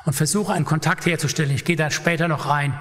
[0.05, 1.51] und versuche einen Kontakt herzustellen.
[1.53, 2.79] Ich gehe da später noch rein.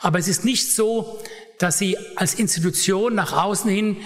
[0.00, 1.18] Aber es ist nicht so,
[1.58, 3.96] dass Sie als Institution nach außen hin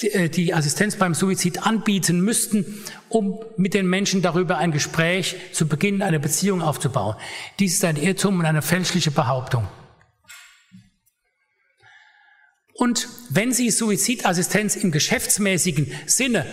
[0.00, 5.66] äh, die Assistenz beim Suizid anbieten müssten, um mit den Menschen darüber ein Gespräch zu
[5.66, 7.16] beginnen, eine Beziehung aufzubauen.
[7.58, 9.66] Dies ist ein Irrtum und eine fälschliche Behauptung.
[12.74, 16.44] Und wenn Sie Suizidassistenz im geschäftsmäßigen Sinne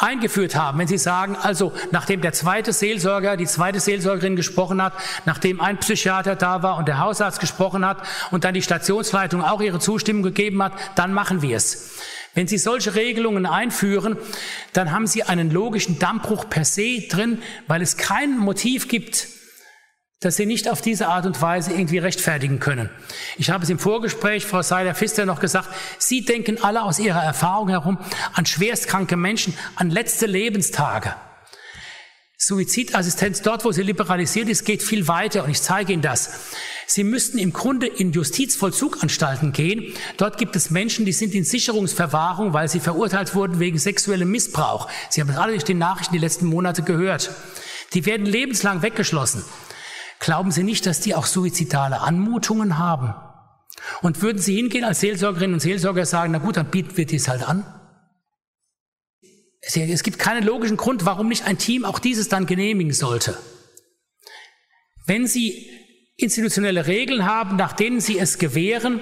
[0.00, 4.94] eingeführt haben, wenn Sie sagen, also nachdem der zweite Seelsorger, die zweite Seelsorgerin gesprochen hat,
[5.26, 7.98] nachdem ein Psychiater da war und der Hausarzt gesprochen hat
[8.30, 11.98] und dann die Stationsleitung auch ihre Zustimmung gegeben hat, dann machen wir es.
[12.34, 14.16] Wenn Sie solche Regelungen einführen,
[14.72, 19.28] dann haben Sie einen logischen Dammbruch per se drin, weil es kein Motiv gibt,
[20.20, 22.90] dass sie nicht auf diese Art und Weise irgendwie rechtfertigen können.
[23.38, 27.70] Ich habe es im Vorgespräch, Frau Seiler-Pfister, noch gesagt, Sie denken alle aus Ihrer Erfahrung
[27.70, 27.96] herum
[28.34, 31.14] an schwerstkranke Menschen, an letzte Lebenstage.
[32.36, 36.40] Suizidassistenz dort, wo sie liberalisiert ist, geht viel weiter und ich zeige Ihnen das.
[36.86, 39.94] Sie müssten im Grunde in Justizvollzuganstalten gehen.
[40.16, 44.88] Dort gibt es Menschen, die sind in Sicherungsverwahrung, weil sie verurteilt wurden wegen sexuellem Missbrauch.
[45.08, 47.30] Sie haben das alle durch die Nachrichten die letzten Monate gehört.
[47.94, 49.44] Die werden lebenslang weggeschlossen.
[50.20, 53.14] Glauben Sie nicht, dass die auch suizidale Anmutungen haben?
[54.02, 57.26] Und würden Sie hingehen als Seelsorgerinnen und Seelsorger sagen, na gut, dann bieten wir dies
[57.26, 57.64] halt an?
[59.62, 63.36] Es gibt keinen logischen Grund, warum nicht ein Team auch dieses dann genehmigen sollte.
[65.06, 65.70] Wenn Sie
[66.16, 69.00] institutionelle Regeln haben, nach denen Sie es gewähren,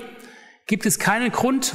[0.67, 1.75] gibt es keinen Grund,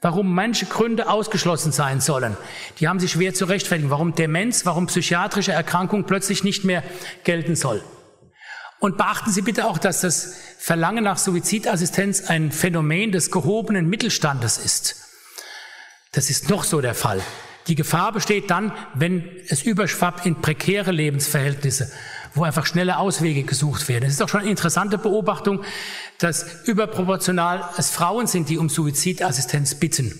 [0.00, 2.36] warum manche Gründe ausgeschlossen sein sollen.
[2.78, 6.84] Die haben Sie schwer zu rechtfertigen, warum Demenz, warum psychiatrische Erkrankung plötzlich nicht mehr
[7.24, 7.82] gelten soll.
[8.86, 14.58] Und beachten Sie bitte auch, dass das Verlangen nach Suizidassistenz ein Phänomen des gehobenen Mittelstandes
[14.58, 14.94] ist.
[16.12, 17.20] Das ist noch so der Fall.
[17.66, 21.90] Die Gefahr besteht dann, wenn es überschwappt in prekäre Lebensverhältnisse,
[22.34, 24.04] wo einfach schnelle Auswege gesucht werden.
[24.04, 25.64] Es ist auch schon eine interessante Beobachtung,
[26.20, 30.16] dass überproportional es Frauen sind, die um Suizidassistenz bitten.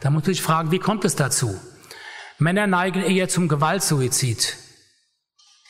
[0.00, 1.58] Da muss sich fragen, wie kommt es dazu?
[2.38, 4.56] Männer neigen eher zum Gewaltsuizid.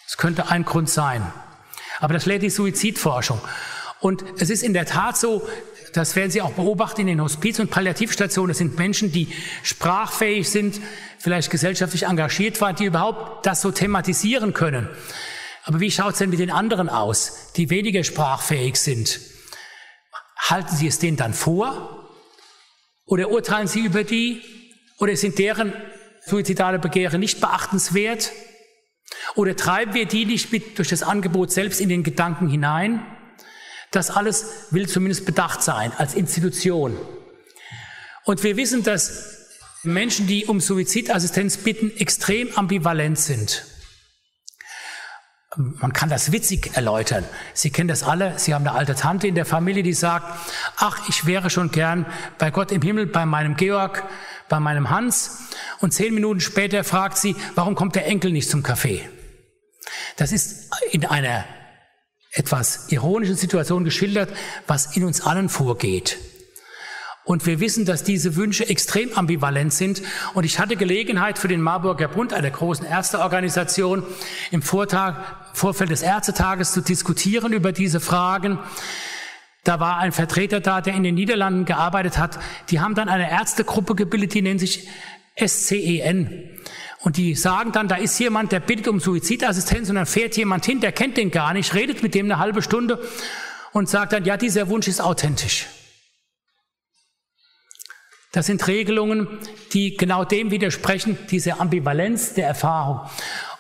[0.05, 1.33] Das könnte ein Grund sein.
[2.01, 3.41] Aber das lehrt die Suizidforschung.
[4.01, 5.47] Und es ist in der Tat so,
[5.93, 8.49] das werden Sie auch beobachten in den Hospiz- und Palliativstationen.
[8.49, 9.29] Das sind Menschen, die
[9.63, 10.81] sprachfähig sind,
[11.19, 14.89] vielleicht gesellschaftlich engagiert waren, die überhaupt das so thematisieren können.
[15.65, 19.21] Aber wie schaut es denn mit den anderen aus, die weniger sprachfähig sind?
[20.39, 22.09] Halten Sie es denen dann vor?
[23.05, 24.43] Oder urteilen Sie über die?
[24.99, 25.73] Oder sind deren
[26.25, 28.33] suizidale Begehre nicht beachtenswert?
[29.35, 33.05] Oder treiben wir die nicht mit durch das Angebot selbst in den Gedanken hinein?
[33.91, 36.97] Das alles will zumindest bedacht sein als Institution.
[38.25, 39.41] Und wir wissen, dass
[39.83, 43.65] Menschen, die um Suizidassistenz bitten, extrem ambivalent sind.
[45.57, 47.25] Man kann das witzig erläutern.
[47.55, 48.39] Sie kennen das alle.
[48.39, 50.25] Sie haben eine alte Tante in der Familie, die sagt,
[50.77, 52.07] ach, ich wäre schon gern
[52.39, 54.05] bei Gott im Himmel, bei meinem Georg,
[54.51, 55.39] bei meinem Hans.
[55.81, 59.09] Und zehn Minuten später fragt sie, warum kommt der Enkel nicht zum Kaffee?
[60.17, 61.47] Das ist in einer
[62.33, 64.31] etwas ironischen Situation geschildert,
[64.67, 66.19] was in uns allen vorgeht.
[67.25, 70.03] Und wir wissen, dass diese Wünsche extrem ambivalent sind.
[70.35, 74.03] Und ich hatte Gelegenheit für den Marburger Bund, einer großen Ärzteorganisation,
[74.51, 75.17] im Vortag,
[75.53, 78.59] Vorfeld des Ärztetages zu diskutieren über diese Fragen.
[79.65, 82.39] Da war ein Vertreter da, der in den Niederlanden gearbeitet hat.
[82.71, 84.89] Die haben dann eine Ärztegruppe gebildet, die nennt sich
[85.37, 86.49] SCEN.
[87.01, 90.65] Und die sagen dann, da ist jemand, der bittet um Suizidassistenz und dann fährt jemand
[90.67, 93.03] hin, der kennt den gar nicht, redet mit dem eine halbe Stunde
[93.73, 95.67] und sagt dann, ja, dieser Wunsch ist authentisch.
[98.33, 99.27] Das sind Regelungen,
[99.73, 103.01] die genau dem widersprechen, diese Ambivalenz der Erfahrung.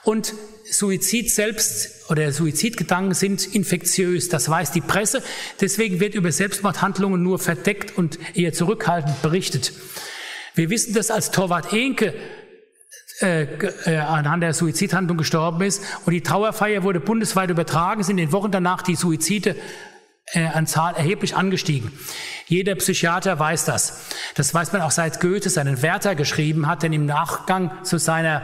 [0.05, 5.23] Und Suizid selbst oder Suizidgedanken sind infektiös, das weiß die Presse.
[5.61, 9.73] Deswegen wird über Selbstmordhandlungen nur verdeckt und eher zurückhaltend berichtet.
[10.55, 12.14] Wir wissen das als Torwart Enke
[13.20, 13.42] äh,
[13.85, 15.83] äh, anhand der Suizidhandlung gestorben ist.
[16.07, 19.57] Und die Trauerfeier wurde bundesweit übertragen, sind in den Wochen danach die Suizide
[20.33, 21.93] äh, an Zahl erheblich angestiegen.
[22.47, 24.07] Jeder Psychiater weiß das.
[24.35, 28.43] Das weiß man auch seit Goethe seinen Werther geschrieben hat, denn im Nachgang zu seiner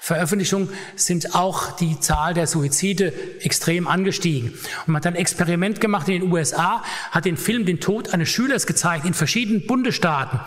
[0.00, 4.50] Veröffentlichung sind auch die Zahl der Suizide extrem angestiegen.
[4.86, 8.28] Und man hat ein Experiment gemacht in den USA, hat den Film Den Tod eines
[8.28, 10.40] Schülers gezeigt in verschiedenen Bundesstaaten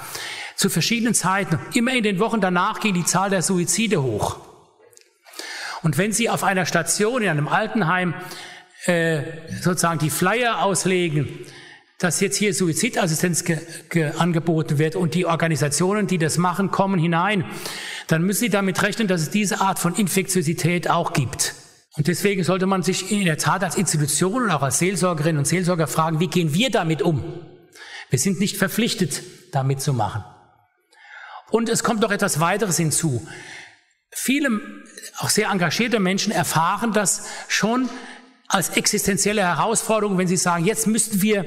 [0.56, 1.60] zu verschiedenen Zeiten.
[1.74, 4.40] Immer in den Wochen danach ging die Zahl der Suizide hoch.
[5.84, 8.14] Und wenn Sie auf einer Station in einem Altenheim
[8.86, 9.22] äh,
[9.62, 11.28] sozusagen die Flyer auslegen,
[12.00, 13.44] dass jetzt hier Suizidassistenz
[14.18, 17.46] angeboten wird und die Organisationen, die das machen, kommen hinein,
[18.08, 21.54] dann müssen Sie damit rechnen, dass es diese Art von Infektiosität auch gibt.
[21.96, 25.46] Und deswegen sollte man sich in der Tat als Institution und auch als Seelsorgerinnen und
[25.46, 27.24] Seelsorger fragen, wie gehen wir damit um?
[28.10, 30.24] Wir sind nicht verpflichtet, damit zu machen.
[31.52, 33.28] Und es kommt noch etwas weiteres hinzu.
[34.10, 34.60] Viele,
[35.20, 37.90] auch sehr engagierte Menschen erfahren das schon
[38.52, 41.46] als existenzielle Herausforderung, wenn sie sagen, jetzt müssten wir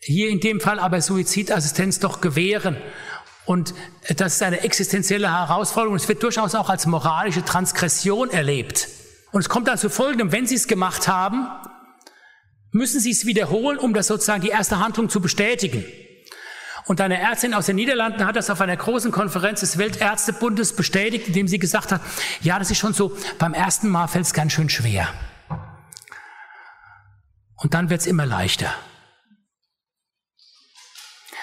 [0.00, 2.76] hier in dem Fall aber Suizidassistenz doch gewähren.
[3.44, 3.74] Und
[4.16, 5.96] das ist eine existenzielle Herausforderung.
[5.96, 8.88] Es wird durchaus auch als moralische Transgression erlebt.
[9.32, 11.46] Und es kommt dann zu Folgendem, wenn Sie es gemacht haben,
[12.70, 15.84] müssen Sie es wiederholen, um das sozusagen die erste Handlung zu bestätigen.
[16.86, 21.28] Und eine Ärztin aus den Niederlanden hat das auf einer großen Konferenz des Weltärztebundes bestätigt,
[21.28, 22.00] indem sie gesagt hat,
[22.42, 25.08] ja, das ist schon so, beim ersten Mal fällt es ganz schön schwer.
[27.64, 28.70] Und dann wird es immer leichter.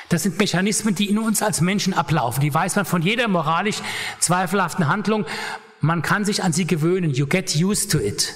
[0.10, 2.42] Das sind Mechanismen, die in uns als Menschen ablaufen.
[2.42, 3.78] Die weiß man von jeder moralisch
[4.20, 5.26] zweifelhaften Handlung.
[5.80, 7.10] Man kann sich an sie gewöhnen.
[7.10, 8.36] You get used to it.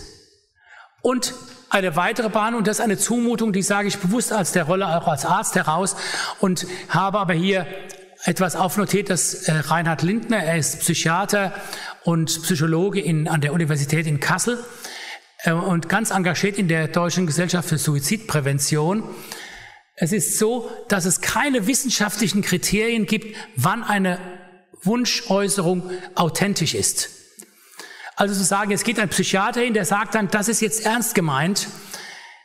[1.04, 1.36] Und
[1.70, 4.88] eine weitere Bahn, und das ist eine Zumutung, die sage ich bewusst als der Rolle
[4.88, 5.96] auch als Arzt heraus
[6.40, 7.68] und habe aber hier
[8.24, 11.54] etwas aufnotiert, dass äh, Reinhard Lindner, er ist Psychiater
[12.04, 14.58] und Psychologe in, an der Universität in Kassel
[15.52, 19.04] und ganz engagiert in der Deutschen Gesellschaft für Suizidprävention.
[19.96, 24.20] Es ist so, dass es keine wissenschaftlichen Kriterien gibt, wann eine
[24.82, 27.10] Wunschäußerung authentisch ist.
[28.16, 31.16] Also zu sagen, es geht ein Psychiater hin, der sagt dann, das ist jetzt ernst
[31.16, 31.68] gemeint.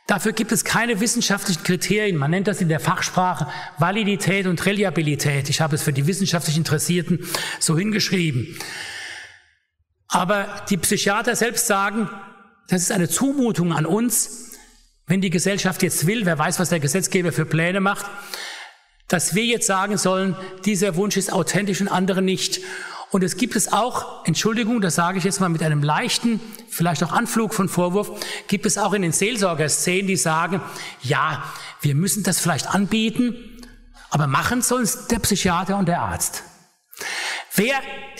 [0.07, 2.17] Dafür gibt es keine wissenschaftlichen Kriterien.
[2.17, 5.49] Man nennt das in der Fachsprache Validität und Reliabilität.
[5.49, 7.25] Ich habe es für die wissenschaftlich Interessierten
[7.59, 8.57] so hingeschrieben.
[10.07, 12.09] Aber die Psychiater selbst sagen,
[12.71, 14.51] das ist eine Zumutung an uns,
[15.05, 18.05] wenn die Gesellschaft jetzt will, wer weiß, was der Gesetzgeber für Pläne macht,
[19.09, 22.61] dass wir jetzt sagen sollen, dieser Wunsch ist authentisch und andere nicht.
[23.09, 27.03] Und es gibt es auch, Entschuldigung, das sage ich jetzt mal mit einem leichten, vielleicht
[27.03, 28.09] auch Anflug von Vorwurf,
[28.47, 30.61] gibt es auch in den Seelsorgerszenen, die sagen,
[31.01, 31.43] ja,
[31.81, 33.35] wir müssen das vielleicht anbieten,
[34.11, 36.43] aber machen sollen es der Psychiater und der Arzt.
[37.55, 37.75] Wer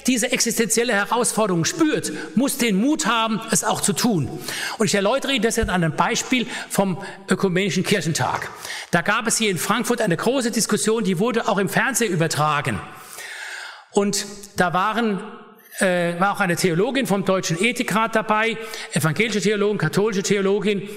[0.08, 4.30] diese existenzielle Herausforderung spürt, muss den Mut haben, es auch zu tun.
[4.78, 8.50] Und ich erläutere Ihnen das jetzt an einem Beispiel vom Ökumenischen Kirchentag.
[8.92, 12.82] Da gab es hier in Frankfurt eine große Diskussion, die wurde auch im Fernsehen übertragen.
[13.92, 14.26] Und
[14.58, 15.22] da waren
[15.80, 18.58] äh, war auch eine Theologin vom Deutschen Ethikrat dabei,
[18.92, 20.88] evangelische Theologin, katholische Theologin,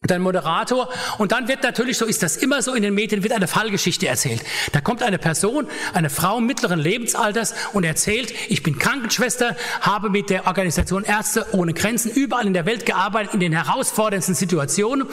[0.00, 0.88] und ein Moderator.
[1.18, 4.06] Und dann wird natürlich, so ist das immer so in den Medien, wird eine Fallgeschichte
[4.06, 4.42] erzählt.
[4.72, 10.30] Da kommt eine Person, eine Frau mittleren Lebensalters und erzählt, ich bin Krankenschwester, habe mit
[10.30, 15.08] der Organisation Ärzte ohne Grenzen überall in der Welt gearbeitet, in den herausforderndsten Situationen.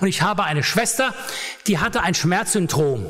[0.00, 1.14] Und ich habe eine Schwester,
[1.66, 3.06] die hatte ein Schmerzsyndrom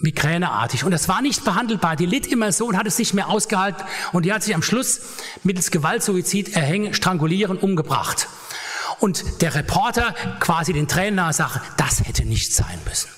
[0.00, 0.84] migräneartig.
[0.84, 1.96] Und das war nicht behandelbar.
[1.96, 3.82] Die litt immer so und hat es nicht mehr ausgehalten.
[4.12, 5.00] Und die hat sich am Schluss
[5.44, 8.28] mittels Gewaltsuizid erhängen, strangulieren, umgebracht.
[9.00, 13.10] Und der Reporter quasi den Tränen nahe sagt, das hätte nicht sein müssen.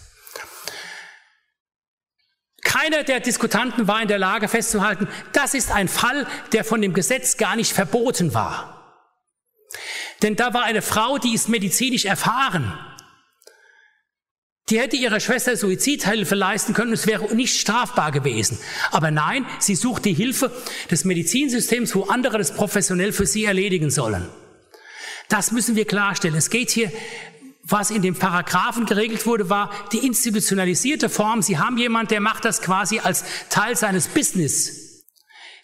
[2.63, 6.95] Keiner der Diskutanten war in der Lage festzuhalten, das ist ein Fall, der von dem
[6.95, 8.77] Gesetz gar nicht verboten war.
[10.23, 12.77] Denn da war eine Frau, die ist medizinisch erfahren.
[14.69, 18.59] Die hätte ihrer Schwester Suizidhilfe leisten können, es wäre nicht strafbar gewesen.
[18.91, 20.51] Aber nein, sie sucht die Hilfe
[20.91, 24.29] des Medizinsystems, wo andere das professionell für sie erledigen sollen.
[25.29, 26.37] Das müssen wir klarstellen.
[26.37, 26.93] Es geht hier,
[27.63, 31.43] was in dem Paragraphen geregelt wurde, war die institutionalisierte Form.
[31.43, 34.87] Sie haben jemand, der macht das quasi als Teil seines Business.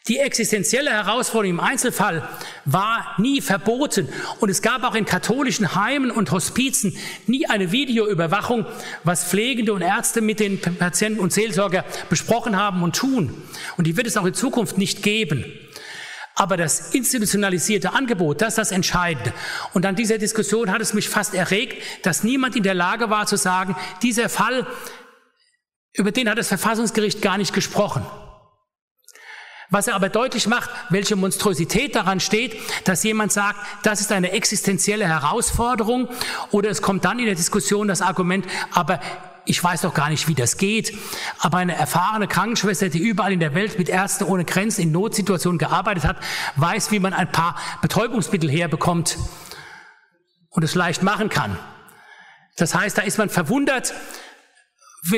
[0.08, 2.28] Die existenzielle Herausforderung im Einzelfall
[2.64, 4.08] war nie verboten
[4.40, 6.96] und es gab auch in katholischen Heimen und Hospizen
[7.28, 8.66] nie eine Videoüberwachung,
[9.04, 13.32] was Pflegende und Ärzte mit den Patienten und Seelsorger besprochen haben und tun.
[13.76, 15.44] Und die wird es auch in Zukunft nicht geben.
[16.34, 19.32] Aber das institutionalisierte Angebot, das ist das Entscheidende.
[19.74, 23.26] Und an dieser Diskussion hat es mich fast erregt, dass niemand in der Lage war
[23.26, 24.66] zu sagen, dieser Fall,
[25.94, 28.06] über den hat das Verfassungsgericht gar nicht gesprochen.
[29.68, 34.32] Was er aber deutlich macht, welche Monstrosität daran steht, dass jemand sagt, das ist eine
[34.32, 36.08] existenzielle Herausforderung
[36.50, 39.00] oder es kommt dann in der Diskussion das Argument, aber
[39.44, 40.96] ich weiß doch gar nicht, wie das geht,
[41.38, 45.58] aber eine erfahrene Krankenschwester, die überall in der Welt mit Ärzten ohne Grenzen in Notsituationen
[45.58, 46.16] gearbeitet hat,
[46.56, 49.18] weiß, wie man ein paar Betäubungsmittel herbekommt
[50.50, 51.58] und es leicht machen kann.
[52.56, 53.94] Das heißt, da ist man verwundert,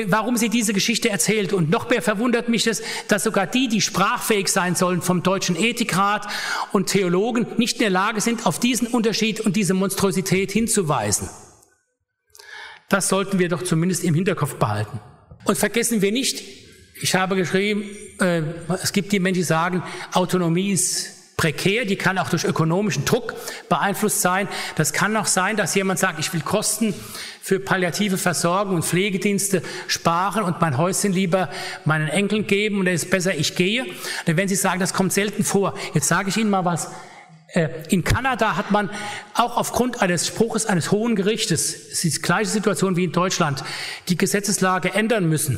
[0.07, 1.53] warum sie diese Geschichte erzählt.
[1.53, 5.55] Und noch mehr verwundert mich das, dass sogar die, die sprachfähig sein sollen vom Deutschen
[5.55, 6.27] Ethikrat
[6.71, 11.29] und Theologen, nicht in der Lage sind, auf diesen Unterschied und diese Monstrosität hinzuweisen.
[12.89, 14.99] Das sollten wir doch zumindest im Hinterkopf behalten.
[15.45, 16.43] Und vergessen wir nicht,
[17.01, 17.83] ich habe geschrieben,
[18.19, 18.41] äh,
[18.81, 23.33] es gibt die Menschen, die sagen, Autonomie ist prekär, die kann auch durch ökonomischen Druck
[23.67, 24.47] beeinflusst sein.
[24.75, 26.93] Das kann auch sein, dass jemand sagt, ich will Kosten
[27.41, 31.49] für palliative Versorgung und Pflegedienste sparen und mein Häuschen lieber
[31.83, 33.85] meinen Enkeln geben und es ist besser, ich gehe.
[34.27, 36.89] Denn wenn Sie sagen, das kommt selten vor, jetzt sage ich Ihnen mal was.
[37.55, 38.89] Äh, in Kanada hat man
[39.33, 43.63] auch aufgrund eines Spruches eines Hohen Gerichtes, es ist die gleiche Situation wie in Deutschland,
[44.09, 45.57] die Gesetzeslage ändern müssen.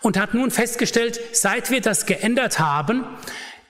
[0.00, 3.04] Und hat nun festgestellt, seit wir das geändert haben,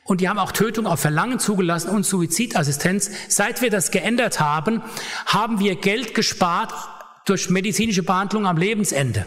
[0.05, 3.11] und die haben auch Tötung auf Verlangen zugelassen und Suizidassistenz.
[3.29, 4.83] Seit wir das geändert haben,
[5.25, 6.75] haben wir Geld gespart
[7.25, 9.25] durch medizinische Behandlung am Lebensende.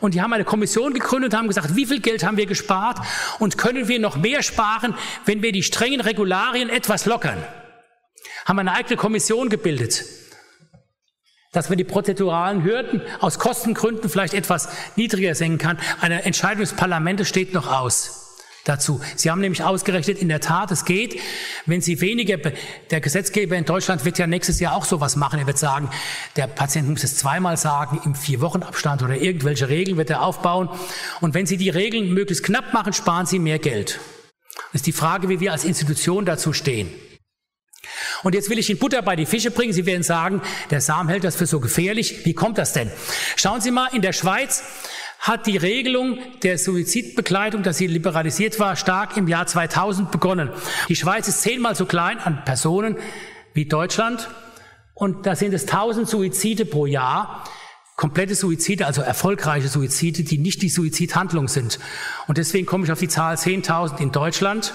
[0.00, 2.98] Und die haben eine Kommission gegründet und haben gesagt, wie viel Geld haben wir gespart
[3.38, 4.94] und können wir noch mehr sparen,
[5.26, 7.44] wenn wir die strengen Regularien etwas lockern.
[8.46, 10.04] Haben eine eigene Kommission gebildet,
[11.52, 15.78] dass man die prozeduralen Hürden aus Kostengründen vielleicht etwas niedriger senken kann.
[16.00, 18.19] Eine Entscheidung des Parlaments steht noch aus
[18.64, 19.00] dazu.
[19.16, 21.18] Sie haben nämlich ausgerechnet, in der Tat, es geht,
[21.66, 22.36] wenn Sie weniger,
[22.90, 25.38] der Gesetzgeber in Deutschland wird ja nächstes Jahr auch sowas machen.
[25.38, 25.90] Er wird sagen,
[26.36, 30.68] der Patient muss es zweimal sagen, im Vier-Wochen-Abstand oder irgendwelche Regeln wird er aufbauen.
[31.20, 34.00] Und wenn Sie die Regeln möglichst knapp machen, sparen Sie mehr Geld.
[34.72, 36.90] Das ist die Frage, wie wir als Institution dazu stehen.
[38.22, 39.72] Und jetzt will ich Ihnen Butter bei die Fische bringen.
[39.72, 42.24] Sie werden sagen, der Samen hält das für so gefährlich.
[42.24, 42.90] Wie kommt das denn?
[43.36, 44.62] Schauen Sie mal, in der Schweiz
[45.20, 50.50] hat die Regelung der Suizidbegleitung, dass sie liberalisiert war, stark im Jahr 2000 begonnen.
[50.88, 52.96] Die Schweiz ist zehnmal so klein an Personen
[53.52, 54.30] wie Deutschland
[54.94, 57.44] und da sind es 1000 Suizide pro Jahr.
[57.96, 61.78] Komplette Suizide, also erfolgreiche Suizide, die nicht die Suizidhandlung sind.
[62.26, 64.72] Und deswegen komme ich auf die Zahl 10.000 in Deutschland.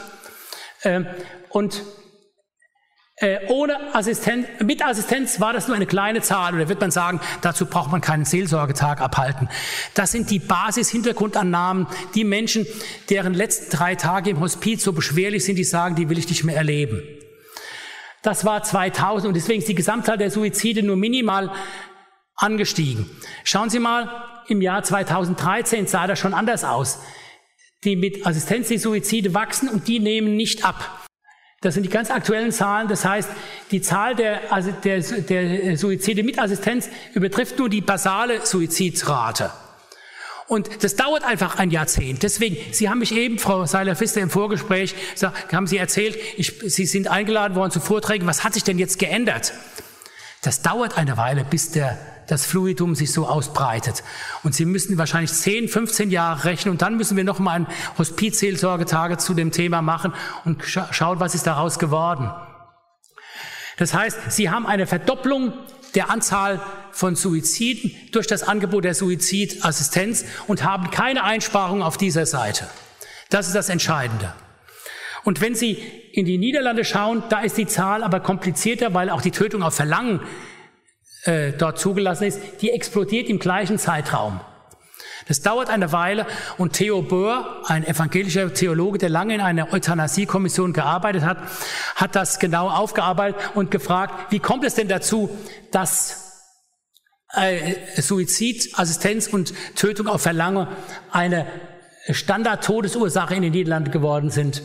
[0.83, 1.07] Ähm,
[1.49, 1.81] und
[3.17, 6.53] äh, ohne Assistenz, mit Assistenz war das nur eine kleine Zahl.
[6.53, 9.47] Oder wird man sagen, dazu braucht man keinen Seelsorgetag abhalten.
[9.93, 11.87] Das sind die Basis-Hintergrundannahmen.
[12.13, 12.67] Die Menschen,
[13.09, 16.43] deren letzten drei Tage im Hospiz so beschwerlich sind, die sagen, die will ich nicht
[16.43, 17.01] mehr erleben.
[18.21, 21.51] Das war 2000 und deswegen ist die Gesamtzahl der Suizide nur minimal
[22.35, 23.09] angestiegen.
[23.45, 24.09] Schauen Sie mal,
[24.47, 26.99] im Jahr 2013 sah das schon anders aus.
[27.85, 31.04] Die mit Assistenz die Suizide wachsen und die nehmen nicht ab.
[31.65, 32.87] Das sind die ganz aktuellen Zahlen.
[32.87, 33.27] Das heißt,
[33.71, 39.49] die Zahl der, also der, der Suizide mit Assistenz übertrifft nur die basale Suizidrate.
[40.47, 42.21] Und das dauert einfach ein Jahrzehnt.
[42.21, 44.93] Deswegen, Sie haben mich eben, Frau Seiler-Pfister, im Vorgespräch,
[45.51, 48.27] haben Sie erzählt, ich, Sie sind eingeladen worden zu Vorträgen.
[48.27, 49.51] Was hat sich denn jetzt geändert?
[50.43, 54.03] Das dauert eine Weile, bis der das Fluidum sich so ausbreitet.
[54.43, 57.67] Und Sie müssen wahrscheinlich 10, 15 Jahre rechnen und dann müssen wir noch mal ein
[57.97, 62.31] Hospizseelsorgetage zu dem Thema machen und scha schauen, was ist daraus geworden.
[63.77, 65.53] Das heißt, Sie haben eine Verdopplung
[65.95, 66.61] der Anzahl
[66.91, 72.69] von Suiziden durch das Angebot der Suizidassistenz und haben keine Einsparung auf dieser Seite.
[73.29, 74.33] Das ist das Entscheidende.
[75.23, 75.73] Und wenn Sie
[76.11, 79.75] in die Niederlande schauen, da ist die Zahl aber komplizierter, weil auch die Tötung auf
[79.75, 80.21] Verlangen
[81.25, 84.39] äh, dort zugelassen ist, die explodiert im gleichen Zeitraum.
[85.27, 90.71] Das dauert eine Weile und Theo Böhr, ein evangelischer Theologe, der lange in einer Euthanasiekommission
[90.71, 91.37] gearbeitet hat,
[91.95, 95.35] hat das genau aufgearbeitet und gefragt, wie kommt es denn dazu,
[95.71, 96.25] dass
[97.33, 100.67] äh, Suizidassistenz und Tötung auf Verlangen
[101.11, 101.47] eine
[102.09, 104.61] Standard-Todesursache in den Niederlanden geworden sind.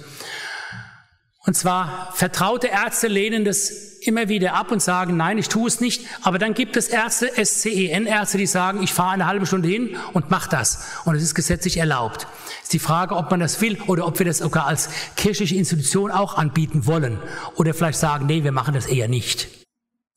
[1.46, 3.70] Und zwar vertraute Ärzte lehnen das
[4.02, 6.04] immer wieder ab und sagen, nein, ich tue es nicht.
[6.22, 10.30] Aber dann gibt es Ärzte, SCEN-Ärzte, die sagen, ich fahre eine halbe Stunde hin und
[10.30, 10.84] mache das.
[11.04, 12.26] Und es ist gesetzlich erlaubt.
[12.62, 16.10] Ist die Frage, ob man das will oder ob wir das sogar als kirchliche Institution
[16.10, 17.18] auch anbieten wollen.
[17.56, 19.59] Oder vielleicht sagen, nee, wir machen das eher nicht.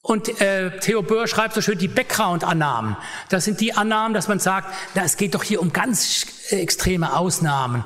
[0.06, 2.98] Und äh, Theo Böhr schreibt so schön die Background-Annahmen.
[3.30, 7.16] Das sind die Annahmen, dass man sagt, na, es geht doch hier um ganz extreme
[7.16, 7.86] Ausnahmen,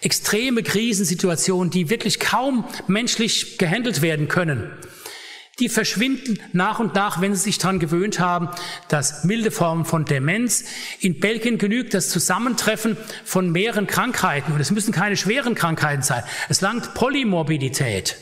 [0.00, 4.72] extreme Krisensituationen, die wirklich kaum menschlich gehandelt werden können.
[5.60, 8.48] die verschwinden nach und nach, wenn sie sich daran gewöhnt haben,
[8.88, 10.64] dass milde Formen von Demenz.
[11.00, 14.52] In Belgien genügt das Zusammentreffen von mehreren Krankheiten.
[14.52, 16.22] Und es müssen keine schweren Krankheiten sein.
[16.48, 18.16] Es langt Polymorbidität.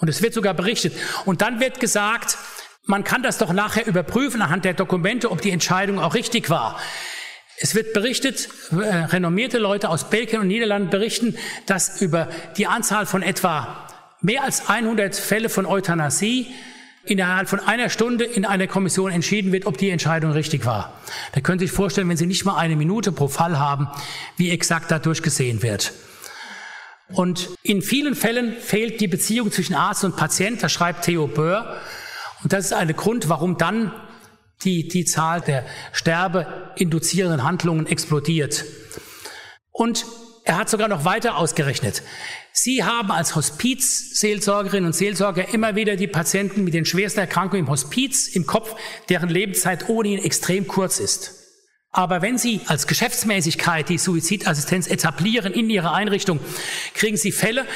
[0.00, 0.94] Und es wird sogar berichtet.
[1.26, 2.38] Und dann wird gesagt,
[2.86, 6.80] man kann das doch nachher überprüfen anhand der Dokumente, ob die Entscheidung auch richtig war.
[7.58, 11.36] Es wird berichtet, äh, renommierte Leute aus Belgien und Niederlanden berichten,
[11.66, 13.86] dass über die Anzahl von etwa
[14.22, 16.46] mehr als 100 Fälle von Euthanasie
[17.04, 21.00] innerhalb von einer Stunde in einer Kommission entschieden wird, ob die Entscheidung richtig war.
[21.32, 23.88] Da können Sie sich vorstellen, wenn Sie nicht mal eine Minute pro Fall haben,
[24.36, 25.92] wie exakt dadurch gesehen wird.
[27.12, 31.80] Und in vielen Fällen fehlt die Beziehung zwischen Arzt und Patient, das schreibt Theo Böhr.
[32.42, 33.92] Und das ist ein Grund, warum dann
[34.62, 38.64] die, die Zahl der sterbeinduzierenden Handlungen explodiert.
[39.72, 40.04] Und
[40.44, 42.02] er hat sogar noch weiter ausgerechnet.
[42.52, 47.70] Sie haben als Hospizseelsorgerinnen und Seelsorger immer wieder die Patienten mit den schwersten Erkrankungen im
[47.70, 48.74] Hospiz im Kopf,
[49.08, 51.39] deren Lebenszeit ohnehin extrem kurz ist.
[51.92, 56.38] Aber wenn Sie als Geschäftsmäßigkeit die Suizidassistenz etablieren in Ihrer Einrichtung,
[56.94, 57.66] kriegen Sie Fälle,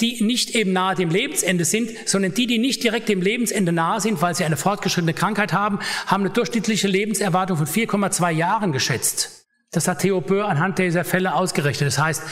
[0.00, 4.00] die nicht eben nahe dem Lebensende sind, sondern die, die nicht direkt dem Lebensende nahe
[4.00, 9.46] sind, weil sie eine fortgeschrittene Krankheit haben, haben eine durchschnittliche Lebenserwartung von 4,2 Jahren geschätzt.
[9.72, 11.86] Das hat Theo Böhr anhand dieser Fälle ausgerechnet.
[11.86, 12.22] Das heißt,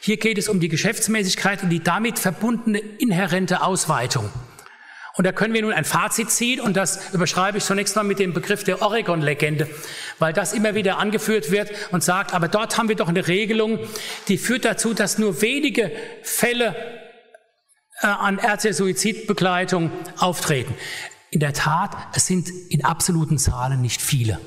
[0.00, 4.30] hier geht es um die Geschäftsmäßigkeit und die damit verbundene inhärente Ausweitung.
[5.16, 8.18] Und da können wir nun ein Fazit ziehen und das überschreibe ich zunächst mal mit
[8.18, 9.66] dem Begriff der Oregon-Legende,
[10.18, 13.78] weil das immer wieder angeführt wird und sagt, aber dort haben wir doch eine Regelung,
[14.28, 15.90] die führt dazu, dass nur wenige
[16.22, 16.76] Fälle
[18.02, 20.74] äh, an Ärzte-Suizidbegleitung auftreten.
[21.30, 24.38] In der Tat, es sind in absoluten Zahlen nicht viele.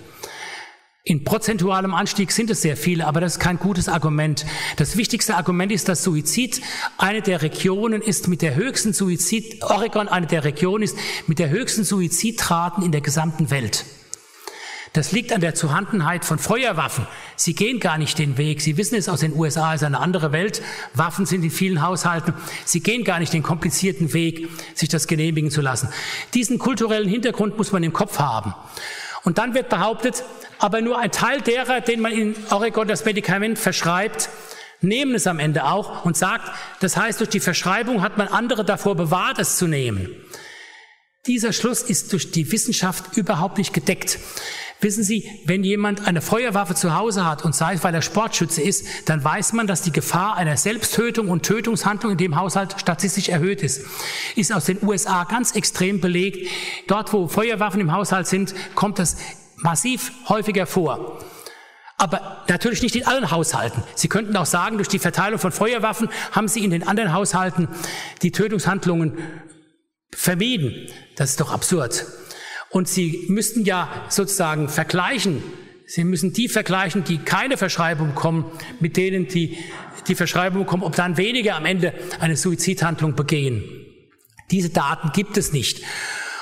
[1.03, 4.45] In prozentualem Anstieg sind es sehr viele, aber das ist kein gutes Argument.
[4.75, 6.61] Das wichtigste Argument ist, dass Suizid
[6.97, 10.97] eine der Regionen ist mit der höchsten Suizid, Oregon eine der Regionen ist
[11.27, 13.85] mit der höchsten Suizidraten in der gesamten Welt.
[14.93, 17.05] Das liegt an der Zuhandenheit von Feuerwaffen.
[17.35, 18.59] Sie gehen gar nicht den Weg.
[18.59, 20.63] Sie wissen es aus den USA, ist eine andere Welt.
[20.95, 22.33] Waffen sind in vielen Haushalten.
[22.65, 25.89] Sie gehen gar nicht den komplizierten Weg, sich das genehmigen zu lassen.
[26.33, 28.55] Diesen kulturellen Hintergrund muss man im Kopf haben.
[29.23, 30.23] Und dann wird behauptet,
[30.59, 34.29] aber nur ein Teil derer, denen man in Oregon das Medikament verschreibt,
[34.81, 38.63] nehmen es am Ende auch und sagt, das heißt, durch die Verschreibung hat man andere
[38.63, 40.15] davor bewahrt, es zu nehmen.
[41.27, 44.19] Dieser Schluss ist durch die Wissenschaft überhaupt nicht gedeckt.
[44.81, 48.61] Wissen Sie, wenn jemand eine Feuerwaffe zu Hause hat und sei es, weil er Sportschütze
[48.61, 53.27] ist, dann weiß man, dass die Gefahr einer Selbsttötung und Tötungshandlung in dem Haushalt statistisch
[53.27, 53.85] erhöht ist.
[54.37, 56.49] Ist aus den USA ganz extrem belegt.
[56.87, 59.17] Dort, wo Feuerwaffen im Haushalt sind, kommt das
[59.57, 61.19] massiv häufiger vor.
[61.97, 63.83] Aber natürlich nicht in allen Haushalten.
[63.95, 67.67] Sie könnten auch sagen, durch die Verteilung von Feuerwaffen haben Sie in den anderen Haushalten
[68.21, 69.17] die Tötungshandlungen
[70.09, 70.87] vermieden.
[71.17, 72.05] Das ist doch absurd.
[72.69, 75.41] Und Sie müssten ja sozusagen vergleichen.
[75.85, 78.45] Sie müssen die vergleichen, die keine Verschreibung bekommen,
[78.79, 79.57] mit denen, die
[80.07, 83.63] die Verschreibung bekommen, ob dann weniger am Ende eine Suizidhandlung begehen.
[84.51, 85.81] Diese Daten gibt es nicht.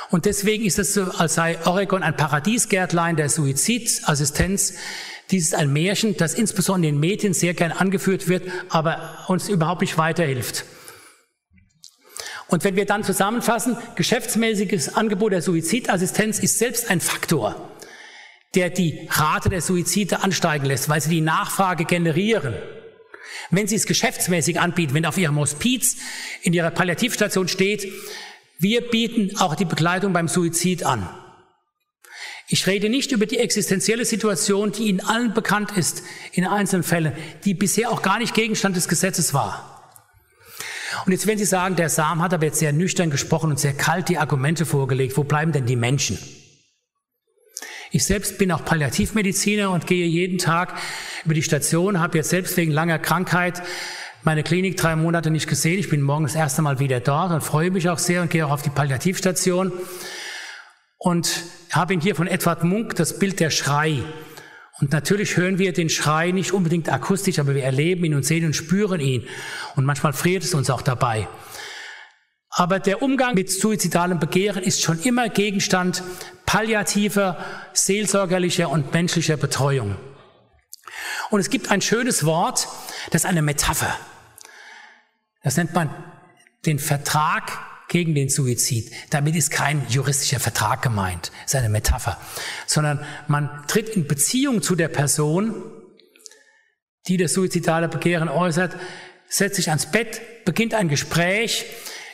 [0.10, 4.76] Und deswegen ist es so, als sei Oregon ein Paradiesgärtlein der Suizidassistenz.
[5.32, 9.50] Dies ist ein Märchen, das insbesondere in den Medien sehr gern angeführt wird, aber uns
[9.50, 10.64] überhaupt nicht weiterhilft.
[12.50, 17.72] Und wenn wir dann zusammenfassen, geschäftsmäßiges Angebot der Suizidassistenz ist selbst ein Faktor,
[18.56, 22.56] der die Rate der Suizide ansteigen lässt, weil sie die Nachfrage generieren.
[23.50, 25.98] Wenn Sie es geschäftsmäßig anbieten, wenn auf Ihrem Hospiz
[26.42, 27.92] in Ihrer Palliativstation steht,
[28.60, 31.08] wir bieten auch die Begleitung beim Suizid an.
[32.50, 37.12] Ich rede nicht über die existenzielle Situation, die Ihnen allen bekannt ist in einzelnen Fällen,
[37.44, 39.77] die bisher auch gar nicht Gegenstand des Gesetzes war.
[41.06, 43.74] Und jetzt, wenn Sie sagen, der Sam hat aber jetzt sehr nüchtern gesprochen und sehr
[43.74, 46.18] kalt die Argumente vorgelegt, wo bleiben denn die Menschen?
[47.92, 50.76] Ich selbst bin auch Palliativmediziner und gehe jeden Tag
[51.24, 53.62] über die Station, habe jetzt selbst wegen langer Krankheit
[54.24, 55.80] meine Klinik drei Monate nicht gesehen.
[55.80, 58.46] Ich bin morgen das erste Mal wieder dort und freue mich auch sehr und gehe
[58.46, 59.72] auch auf die Palliativstation
[60.98, 64.04] und habe ihn hier von Edward Munk das Bild der Schrei
[64.80, 68.46] und natürlich hören wir den Schrei nicht unbedingt akustisch, aber wir erleben ihn und sehen
[68.46, 69.28] und spüren ihn.
[69.76, 71.28] Und manchmal friert es uns auch dabei.
[72.50, 76.04] Aber der Umgang mit suizidalem Begehren ist schon immer Gegenstand
[76.46, 77.38] palliativer,
[77.74, 79.96] seelsorgerlicher und menschlicher Betreuung.
[81.30, 82.68] Und es gibt ein schönes Wort,
[83.12, 83.96] das ist eine Metapher.
[85.44, 85.90] Das nennt man
[86.66, 87.52] den Vertrag
[87.88, 88.92] gegen den Suizid.
[89.10, 92.20] Damit ist kein juristischer Vertrag gemeint, ist eine Metapher,
[92.66, 95.54] sondern man tritt in Beziehung zu der Person,
[97.08, 98.76] die das suizidale Begehren äußert,
[99.30, 101.66] setzt sich ans Bett, beginnt ein Gespräch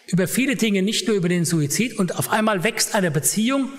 [0.07, 1.97] über viele Dinge, nicht nur über den Suizid.
[1.97, 3.69] Und auf einmal wächst eine Beziehung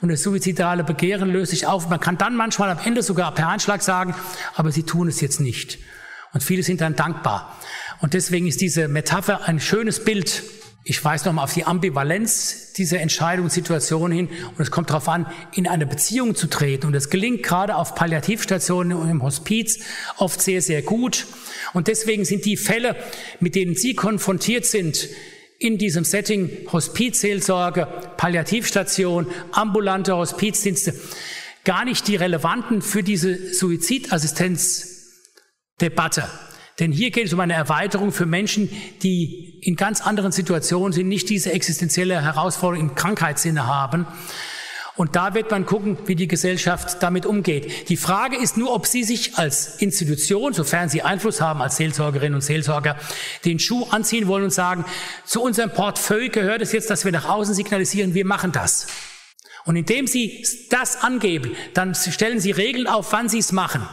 [0.00, 1.88] und das suizidale Begehren löst sich auf.
[1.88, 4.14] Man kann dann manchmal am Ende sogar per Einschlag sagen,
[4.54, 5.78] aber sie tun es jetzt nicht.
[6.32, 7.58] Und viele sind dann dankbar.
[8.00, 10.42] Und deswegen ist diese Metapher ein schönes Bild.
[10.84, 14.28] Ich weise nochmal auf die Ambivalenz dieser Entscheidungssituation hin.
[14.48, 16.86] Und es kommt darauf an, in eine Beziehung zu treten.
[16.86, 19.78] Und das gelingt gerade auf Palliativstationen und im Hospiz
[20.16, 21.28] oft sehr, sehr gut.
[21.72, 22.96] Und deswegen sind die Fälle,
[23.38, 25.08] mit denen Sie konfrontiert sind,
[25.60, 30.98] in diesem Setting Hospizseelsorge, Palliativstation, ambulante Hospizdienste,
[31.62, 36.28] gar nicht die relevanten für diese Suizidassistenzdebatte.
[36.82, 38.68] Denn hier geht es um eine Erweiterung für Menschen,
[39.04, 44.04] die in ganz anderen Situationen sind, nicht diese existenzielle Herausforderung im Krankheitssinne haben.
[44.96, 47.88] Und da wird man gucken, wie die Gesellschaft damit umgeht.
[47.88, 52.34] Die Frage ist nur, ob Sie sich als Institution, sofern Sie Einfluss haben als Seelsorgerinnen
[52.34, 52.96] und Seelsorger,
[53.44, 54.84] den Schuh anziehen wollen und sagen,
[55.24, 58.88] zu unserem Portfolio gehört es jetzt, dass wir nach außen signalisieren, wir machen das.
[59.64, 63.88] Und indem Sie das angeben, dann stellen Sie Regeln auf, wann Sie es machen.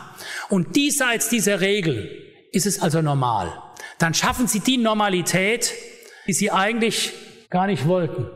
[0.50, 3.62] Und diesseits dieser Regel ist es also normal.
[3.98, 5.74] Dann schaffen Sie die Normalität,
[6.28, 7.14] die Sie eigentlich
[7.50, 8.30] gar nicht wollten.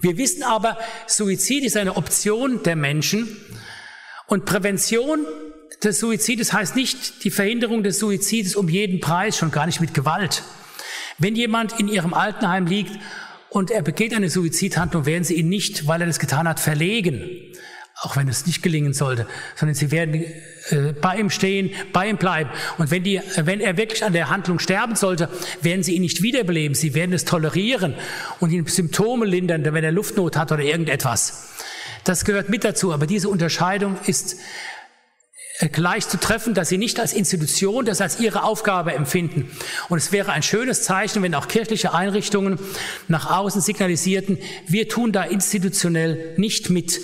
[0.00, 3.36] Wir wissen aber, Suizid ist eine Option der Menschen
[4.26, 5.26] und Prävention
[5.82, 9.94] des Suizides heißt nicht die Verhinderung des Suizides um jeden Preis, schon gar nicht mit
[9.94, 10.42] Gewalt.
[11.18, 12.92] Wenn jemand in ihrem Altenheim liegt
[13.50, 17.52] und er begeht eine Suizidhandlung, werden Sie ihn nicht, weil er das getan hat, verlegen
[18.02, 19.26] auch wenn es nicht gelingen sollte,
[19.56, 22.48] sondern sie werden äh, bei ihm stehen, bei ihm bleiben.
[22.78, 25.28] Und wenn, die, wenn er wirklich an der Handlung sterben sollte,
[25.60, 26.74] werden sie ihn nicht wiederbeleben.
[26.74, 27.94] Sie werden es tolerieren
[28.40, 31.50] und ihn Symptome lindern, wenn er Luftnot hat oder irgendetwas.
[32.04, 32.92] Das gehört mit dazu.
[32.92, 34.36] Aber diese Unterscheidung ist
[35.58, 39.50] äh, gleich zu treffen, dass sie nicht als Institution das als ihre Aufgabe empfinden.
[39.90, 42.58] Und es wäre ein schönes Zeichen, wenn auch kirchliche Einrichtungen
[43.08, 46.98] nach außen signalisierten, wir tun da institutionell nicht mit.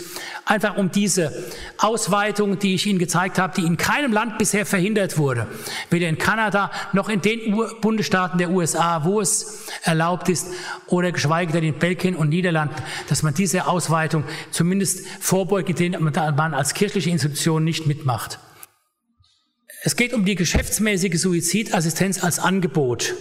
[0.49, 1.33] Einfach um diese
[1.77, 5.49] Ausweitung, die ich Ihnen gezeigt habe, die in keinem Land bisher verhindert wurde,
[5.91, 10.47] weder in Kanada noch in den Bundesstaaten der USA, wo es erlaubt ist,
[10.87, 12.71] oder geschweige denn in Belgien und Niederland,
[13.09, 14.23] dass man diese Ausweitung
[14.53, 18.39] zumindest vorbeugt, indem man als kirchliche Institution nicht mitmacht.
[19.83, 23.15] Es geht um die geschäftsmäßige Suizidassistenz als Angebot.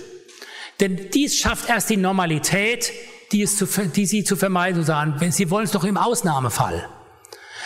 [0.79, 2.91] Denn dies schafft erst die Normalität,
[3.31, 5.15] die, es zu, die Sie zu vermeiden sagen.
[5.17, 6.87] Wenn Sie wollen es doch im Ausnahmefall.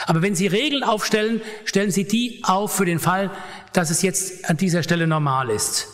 [0.05, 3.31] Aber wenn Sie Regeln aufstellen, stellen Sie die auf für den Fall,
[3.73, 5.87] dass es jetzt an dieser Stelle normal ist.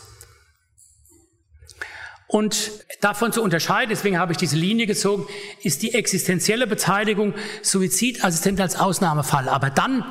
[2.28, 5.28] Und davon zu unterscheiden, deswegen habe ich diese Linie gezogen,
[5.62, 9.48] ist die existenzielle Beteiligung Suizidassistent als Ausnahmefall.
[9.48, 10.04] Aber dann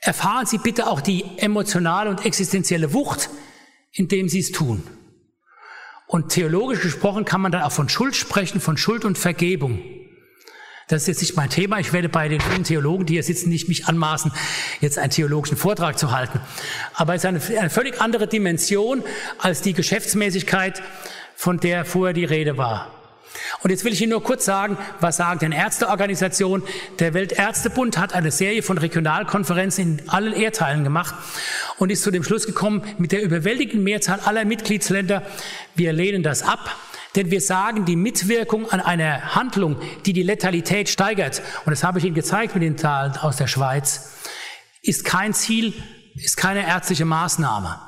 [0.00, 3.30] erfahren Sie bitte auch die emotionale und existenzielle Wucht,
[3.92, 4.84] indem Sie es tun.
[6.06, 9.82] Und theologisch gesprochen kann man dann auch von Schuld sprechen, von Schuld und Vergebung.
[10.88, 11.78] Das ist jetzt nicht mein Thema.
[11.78, 14.32] Ich werde bei den vielen Theologen, die hier sitzen, nicht mich anmaßen,
[14.80, 16.40] jetzt einen theologischen Vortrag zu halten.
[16.92, 19.02] Aber es ist eine, eine völlig andere Dimension
[19.38, 20.82] als die Geschäftsmäßigkeit,
[21.36, 22.90] von der vorher die Rede war.
[23.62, 26.66] Und jetzt will ich Ihnen nur kurz sagen, was sagen denn Ärzteorganisationen?
[26.98, 31.14] Der Weltärztebund hat eine Serie von Regionalkonferenzen in allen Erdteilen gemacht
[31.78, 35.22] und ist zu dem Schluss gekommen, mit der überwältigenden Mehrzahl aller Mitgliedsländer,
[35.74, 36.76] wir lehnen das ab.
[37.16, 41.98] Denn wir sagen, die Mitwirkung an einer Handlung, die die Letalität steigert, und das habe
[41.98, 44.10] ich Ihnen gezeigt mit den Zahlen aus der Schweiz,
[44.82, 45.72] ist kein Ziel,
[46.16, 47.80] ist keine ärztliche Maßnahme.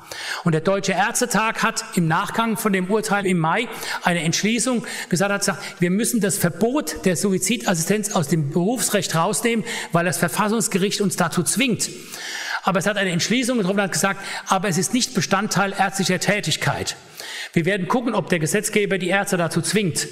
[0.45, 3.69] Und der Deutsche Ärztetag hat im Nachgang von dem Urteil im Mai
[4.03, 9.65] eine Entschließung gesagt, hat gesagt, wir müssen das Verbot der Suizidassistenz aus dem Berufsrecht rausnehmen,
[9.93, 11.89] weil das Verfassungsgericht uns dazu zwingt.
[12.67, 16.19] Aber es hat eine Entschließung getroffen und hat gesagt, aber es ist nicht Bestandteil ärztlicher
[16.19, 16.97] Tätigkeit.
[17.53, 20.09] Wir werden gucken, ob der Gesetzgeber die Ärzte dazu zwingt.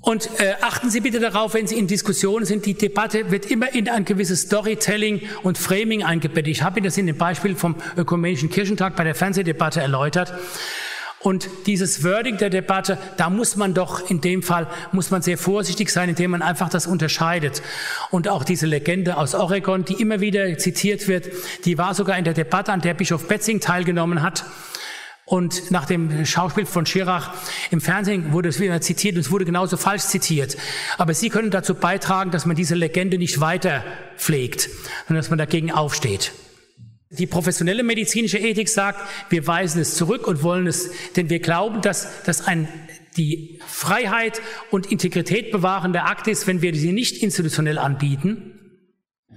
[0.00, 3.74] Und äh, achten Sie bitte darauf, wenn Sie in Diskussionen sind, die Debatte wird immer
[3.74, 6.46] in ein gewisses Storytelling und Framing eingebettet.
[6.46, 10.32] Ich habe Ihnen das in dem Beispiel vom Ökumenischen Kirchentag bei der Fernsehdebatte erläutert.
[11.26, 15.36] Und dieses Wording der Debatte, da muss man doch in dem Fall, muss man sehr
[15.36, 17.62] vorsichtig sein, indem man einfach das unterscheidet.
[18.12, 21.28] Und auch diese Legende aus Oregon, die immer wieder zitiert wird,
[21.64, 24.44] die war sogar in der Debatte, an der Bischof Betzing teilgenommen hat.
[25.24, 27.34] Und nach dem Schauspiel von Schirach
[27.72, 30.56] im Fernsehen wurde es wieder zitiert und es wurde genauso falsch zitiert.
[30.96, 33.82] Aber Sie können dazu beitragen, dass man diese Legende nicht weiter
[34.16, 34.70] pflegt,
[35.08, 36.30] sondern dass man dagegen aufsteht.
[37.18, 39.00] Die professionelle medizinische Ethik sagt,
[39.30, 42.68] wir weisen es zurück und wollen es, denn wir glauben, dass das ein
[43.16, 48.52] die Freiheit und Integrität bewahrende Akt ist, wenn wir sie nicht institutionell anbieten.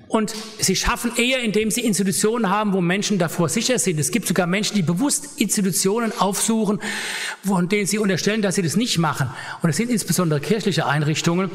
[0.09, 3.99] Und sie schaffen eher, indem sie Institutionen haben, wo Menschen davor sicher sind.
[3.99, 6.82] Es gibt sogar Menschen, die bewusst Institutionen aufsuchen,
[7.45, 9.30] von denen sie unterstellen, dass sie das nicht machen.
[9.61, 11.51] Und es sind insbesondere kirchliche Einrichtungen,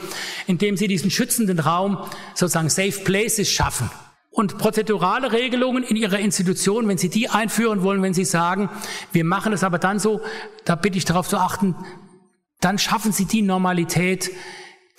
[0.47, 1.99] indem sie diesen schützenden Raum,
[2.35, 3.91] sozusagen Safe Places schaffen.
[4.35, 8.69] Und prozedurale Regelungen in ihrer Institution, wenn Sie die einführen wollen, wenn Sie sagen,
[9.13, 10.21] wir machen es aber dann so,
[10.65, 11.77] da bitte ich darauf zu achten,
[12.61, 14.31] dann schaffen Sie die Normalität,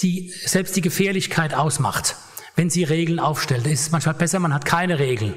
[0.02, 2.16] die selbst die Gefährlichkeit ausmacht
[2.56, 3.68] wenn sie Regeln aufstellt.
[3.68, 5.36] Es ist manchmal besser, man hat keine Regeln.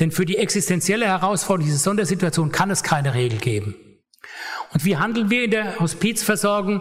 [0.00, 3.74] Denn für die existenzielle Herausforderung dieser Sondersituation kann es keine Regel geben.
[4.72, 6.80] Und wie handeln wir in der Hospizversorgung?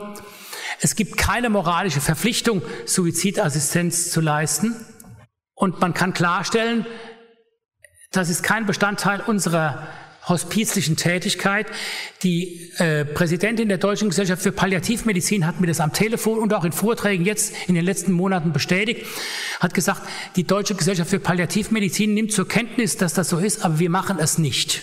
[0.79, 4.75] Es gibt keine moralische Verpflichtung, Suizidassistenz zu leisten.
[5.61, 6.87] Und man kann klarstellen,
[8.11, 9.87] das ist kein Bestandteil unserer
[10.27, 11.67] hospizlichen Tätigkeit.
[12.23, 16.63] Die äh, Präsidentin der Deutschen Gesellschaft für Palliativmedizin hat mir das am Telefon und auch
[16.63, 19.05] in Vorträgen jetzt in den letzten Monaten bestätigt,
[19.59, 20.01] hat gesagt,
[20.35, 24.17] die Deutsche Gesellschaft für Palliativmedizin nimmt zur Kenntnis, dass das so ist, aber wir machen
[24.17, 24.81] es nicht.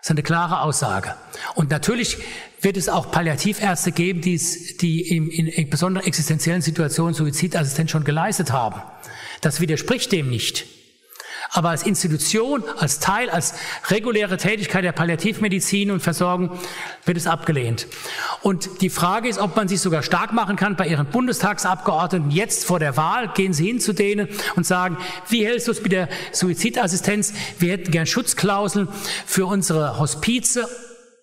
[0.00, 1.14] Das ist eine klare Aussage.
[1.56, 2.16] Und natürlich
[2.62, 4.40] wird es auch Palliativärzte geben, die,
[4.80, 8.80] die in, in, besonderen existenziellen Situationen Suizidassistenz schon geleistet haben.
[9.40, 10.66] Das widerspricht dem nicht.
[11.50, 13.54] Aber als Institution, als Teil, als
[13.88, 16.58] reguläre Tätigkeit der Palliativmedizin und Versorgung
[17.04, 17.86] wird es abgelehnt.
[18.42, 22.30] Und die Frage ist, ob man sich sogar stark machen kann bei Ihren Bundestagsabgeordneten.
[22.30, 25.82] Jetzt vor der Wahl gehen Sie hin zu denen und sagen, wie hältst du es
[25.82, 27.32] mit der Suizidassistenz?
[27.58, 28.88] Wir hätten gern Schutzklauseln
[29.24, 30.68] für unsere Hospize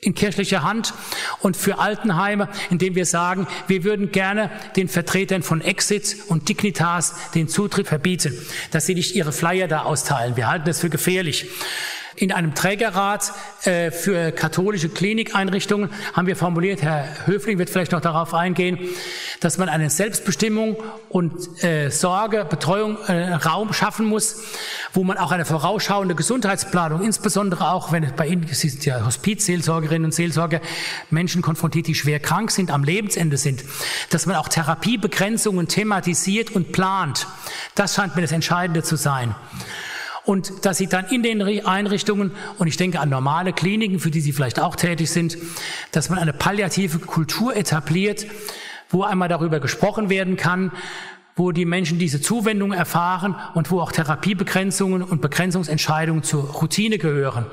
[0.06, 0.94] in kirchlicher Hand
[1.42, 7.16] und für Altenheime, indem wir sagen, wir würden gerne den Vertretern von Exit und Dignitas
[7.36, 8.38] den Zutritt verbieten,
[8.72, 10.36] dass sie nicht ihre Flyer da austeilen.
[10.36, 11.48] Wir halten das für gefährlich.
[12.16, 13.32] In einem Trägerrat
[13.64, 18.78] äh, für katholische Klinikeinrichtungen haben wir formuliert, Herr Höfling wird vielleicht noch darauf eingehen,
[19.40, 20.78] dass man einen Selbstbestimmung
[21.10, 24.44] und äh, Sorge, Betreuung, äh, Raum schaffen muss,
[24.94, 29.04] wo man auch eine vorausschauende Gesundheitsplanung, insbesondere auch, wenn es bei Ihnen, Sie sind ja
[29.06, 30.62] Hospizseelsorgerinnen und Seelsorger,
[31.10, 33.64] Menschen konfrontiert, die schwer krank sind, am Lebensende sind,
[34.12, 37.28] dass man auch Therapiebegrenzungen thematisiert und plant.
[37.76, 39.34] Das scheint mir das Entscheidende zu sein
[40.26, 44.22] und dass sie dann in den Einrichtungen, und ich denke an normale Kliniken, für die
[44.22, 45.38] sie vielleicht auch tätig sind,
[45.92, 48.26] dass man eine palliative Kultur etabliert,
[48.90, 50.72] wo einmal darüber gesprochen werden kann,
[51.36, 57.46] wo die Menschen diese Zuwendung erfahren und wo auch Therapiebegrenzungen und Begrenzungsentscheidungen zur Routine gehören.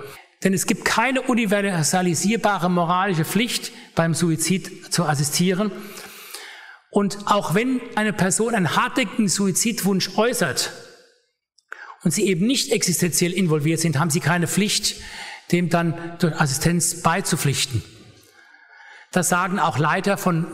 [0.45, 5.71] Denn es gibt keine universalisierbare moralische Pflicht, beim Suizid zu assistieren.
[6.91, 10.73] Und auch wenn eine Person einen hartnäckigen Suizidwunsch äußert,
[12.03, 14.97] und sie eben nicht existenziell involviert sind, haben sie keine Pflicht,
[15.53, 17.83] dem dann durch Assistenz beizupflichten.
[19.13, 20.47] Das sagen auch Leiter von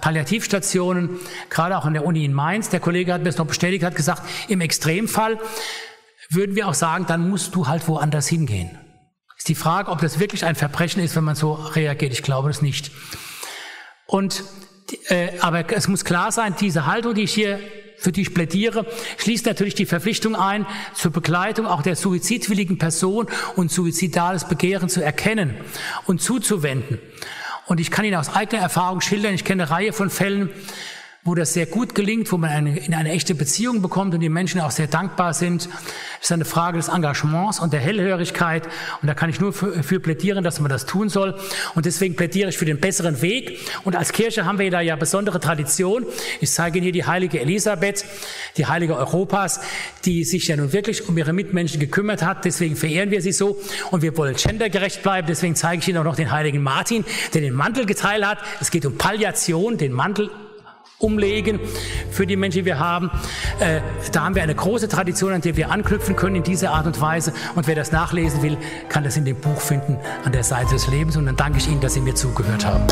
[0.00, 1.18] Palliativstationen,
[1.50, 2.68] gerade auch an der Uni in Mainz.
[2.68, 5.38] Der Kollege hat mir das noch bestätigt, hat gesagt, im Extremfall
[6.30, 8.70] würden wir auch sagen, dann musst du halt woanders hingehen.
[9.36, 12.12] Ist die Frage, ob das wirklich ein Verbrechen ist, wenn man so reagiert.
[12.12, 12.92] Ich glaube das nicht.
[14.06, 14.44] Und,
[15.08, 17.58] äh, aber es muss klar sein, diese Haltung, die ich hier
[17.98, 18.86] für die ich plädiere,
[19.18, 23.26] schließt natürlich die Verpflichtung ein, zur Begleitung auch der suizidwilligen Person
[23.56, 25.54] und suizidales Begehren zu erkennen
[26.06, 26.98] und zuzuwenden.
[27.66, 30.50] Und ich kann Ihnen aus eigener Erfahrung schildern, ich kenne eine Reihe von Fällen,
[31.24, 34.28] wo das sehr gut gelingt, wo man eine, in eine echte Beziehung bekommt und die
[34.28, 35.66] Menschen auch sehr dankbar sind.
[35.66, 38.66] Das ist eine Frage des Engagements und der Hellhörigkeit.
[39.02, 41.38] Und da kann ich nur für, für plädieren, dass man das tun soll.
[41.74, 43.58] Und deswegen plädiere ich für den besseren Weg.
[43.84, 46.06] Und als Kirche haben wir da ja besondere Tradition.
[46.40, 48.04] Ich zeige Ihnen hier die heilige Elisabeth,
[48.56, 49.60] die heilige Europas,
[50.04, 52.44] die sich ja nun wirklich um ihre Mitmenschen gekümmert hat.
[52.44, 53.58] Deswegen verehren wir sie so.
[53.90, 55.26] Und wir wollen gendergerecht bleiben.
[55.26, 57.04] Deswegen zeige ich Ihnen auch noch den heiligen Martin,
[57.34, 58.38] der den Mantel geteilt hat.
[58.60, 60.30] Es geht um Palliation, den Mantel
[60.98, 61.60] umlegen
[62.10, 63.10] für die Menschen, die wir haben.
[63.60, 63.80] Äh,
[64.12, 67.00] da haben wir eine große Tradition, an der wir anknüpfen können in dieser Art und
[67.00, 67.32] Weise.
[67.54, 68.56] Und wer das nachlesen will,
[68.88, 71.16] kann das in dem Buch finden an der Seite des Lebens.
[71.16, 72.84] Und dann danke ich Ihnen, dass Sie mir zugehört haben.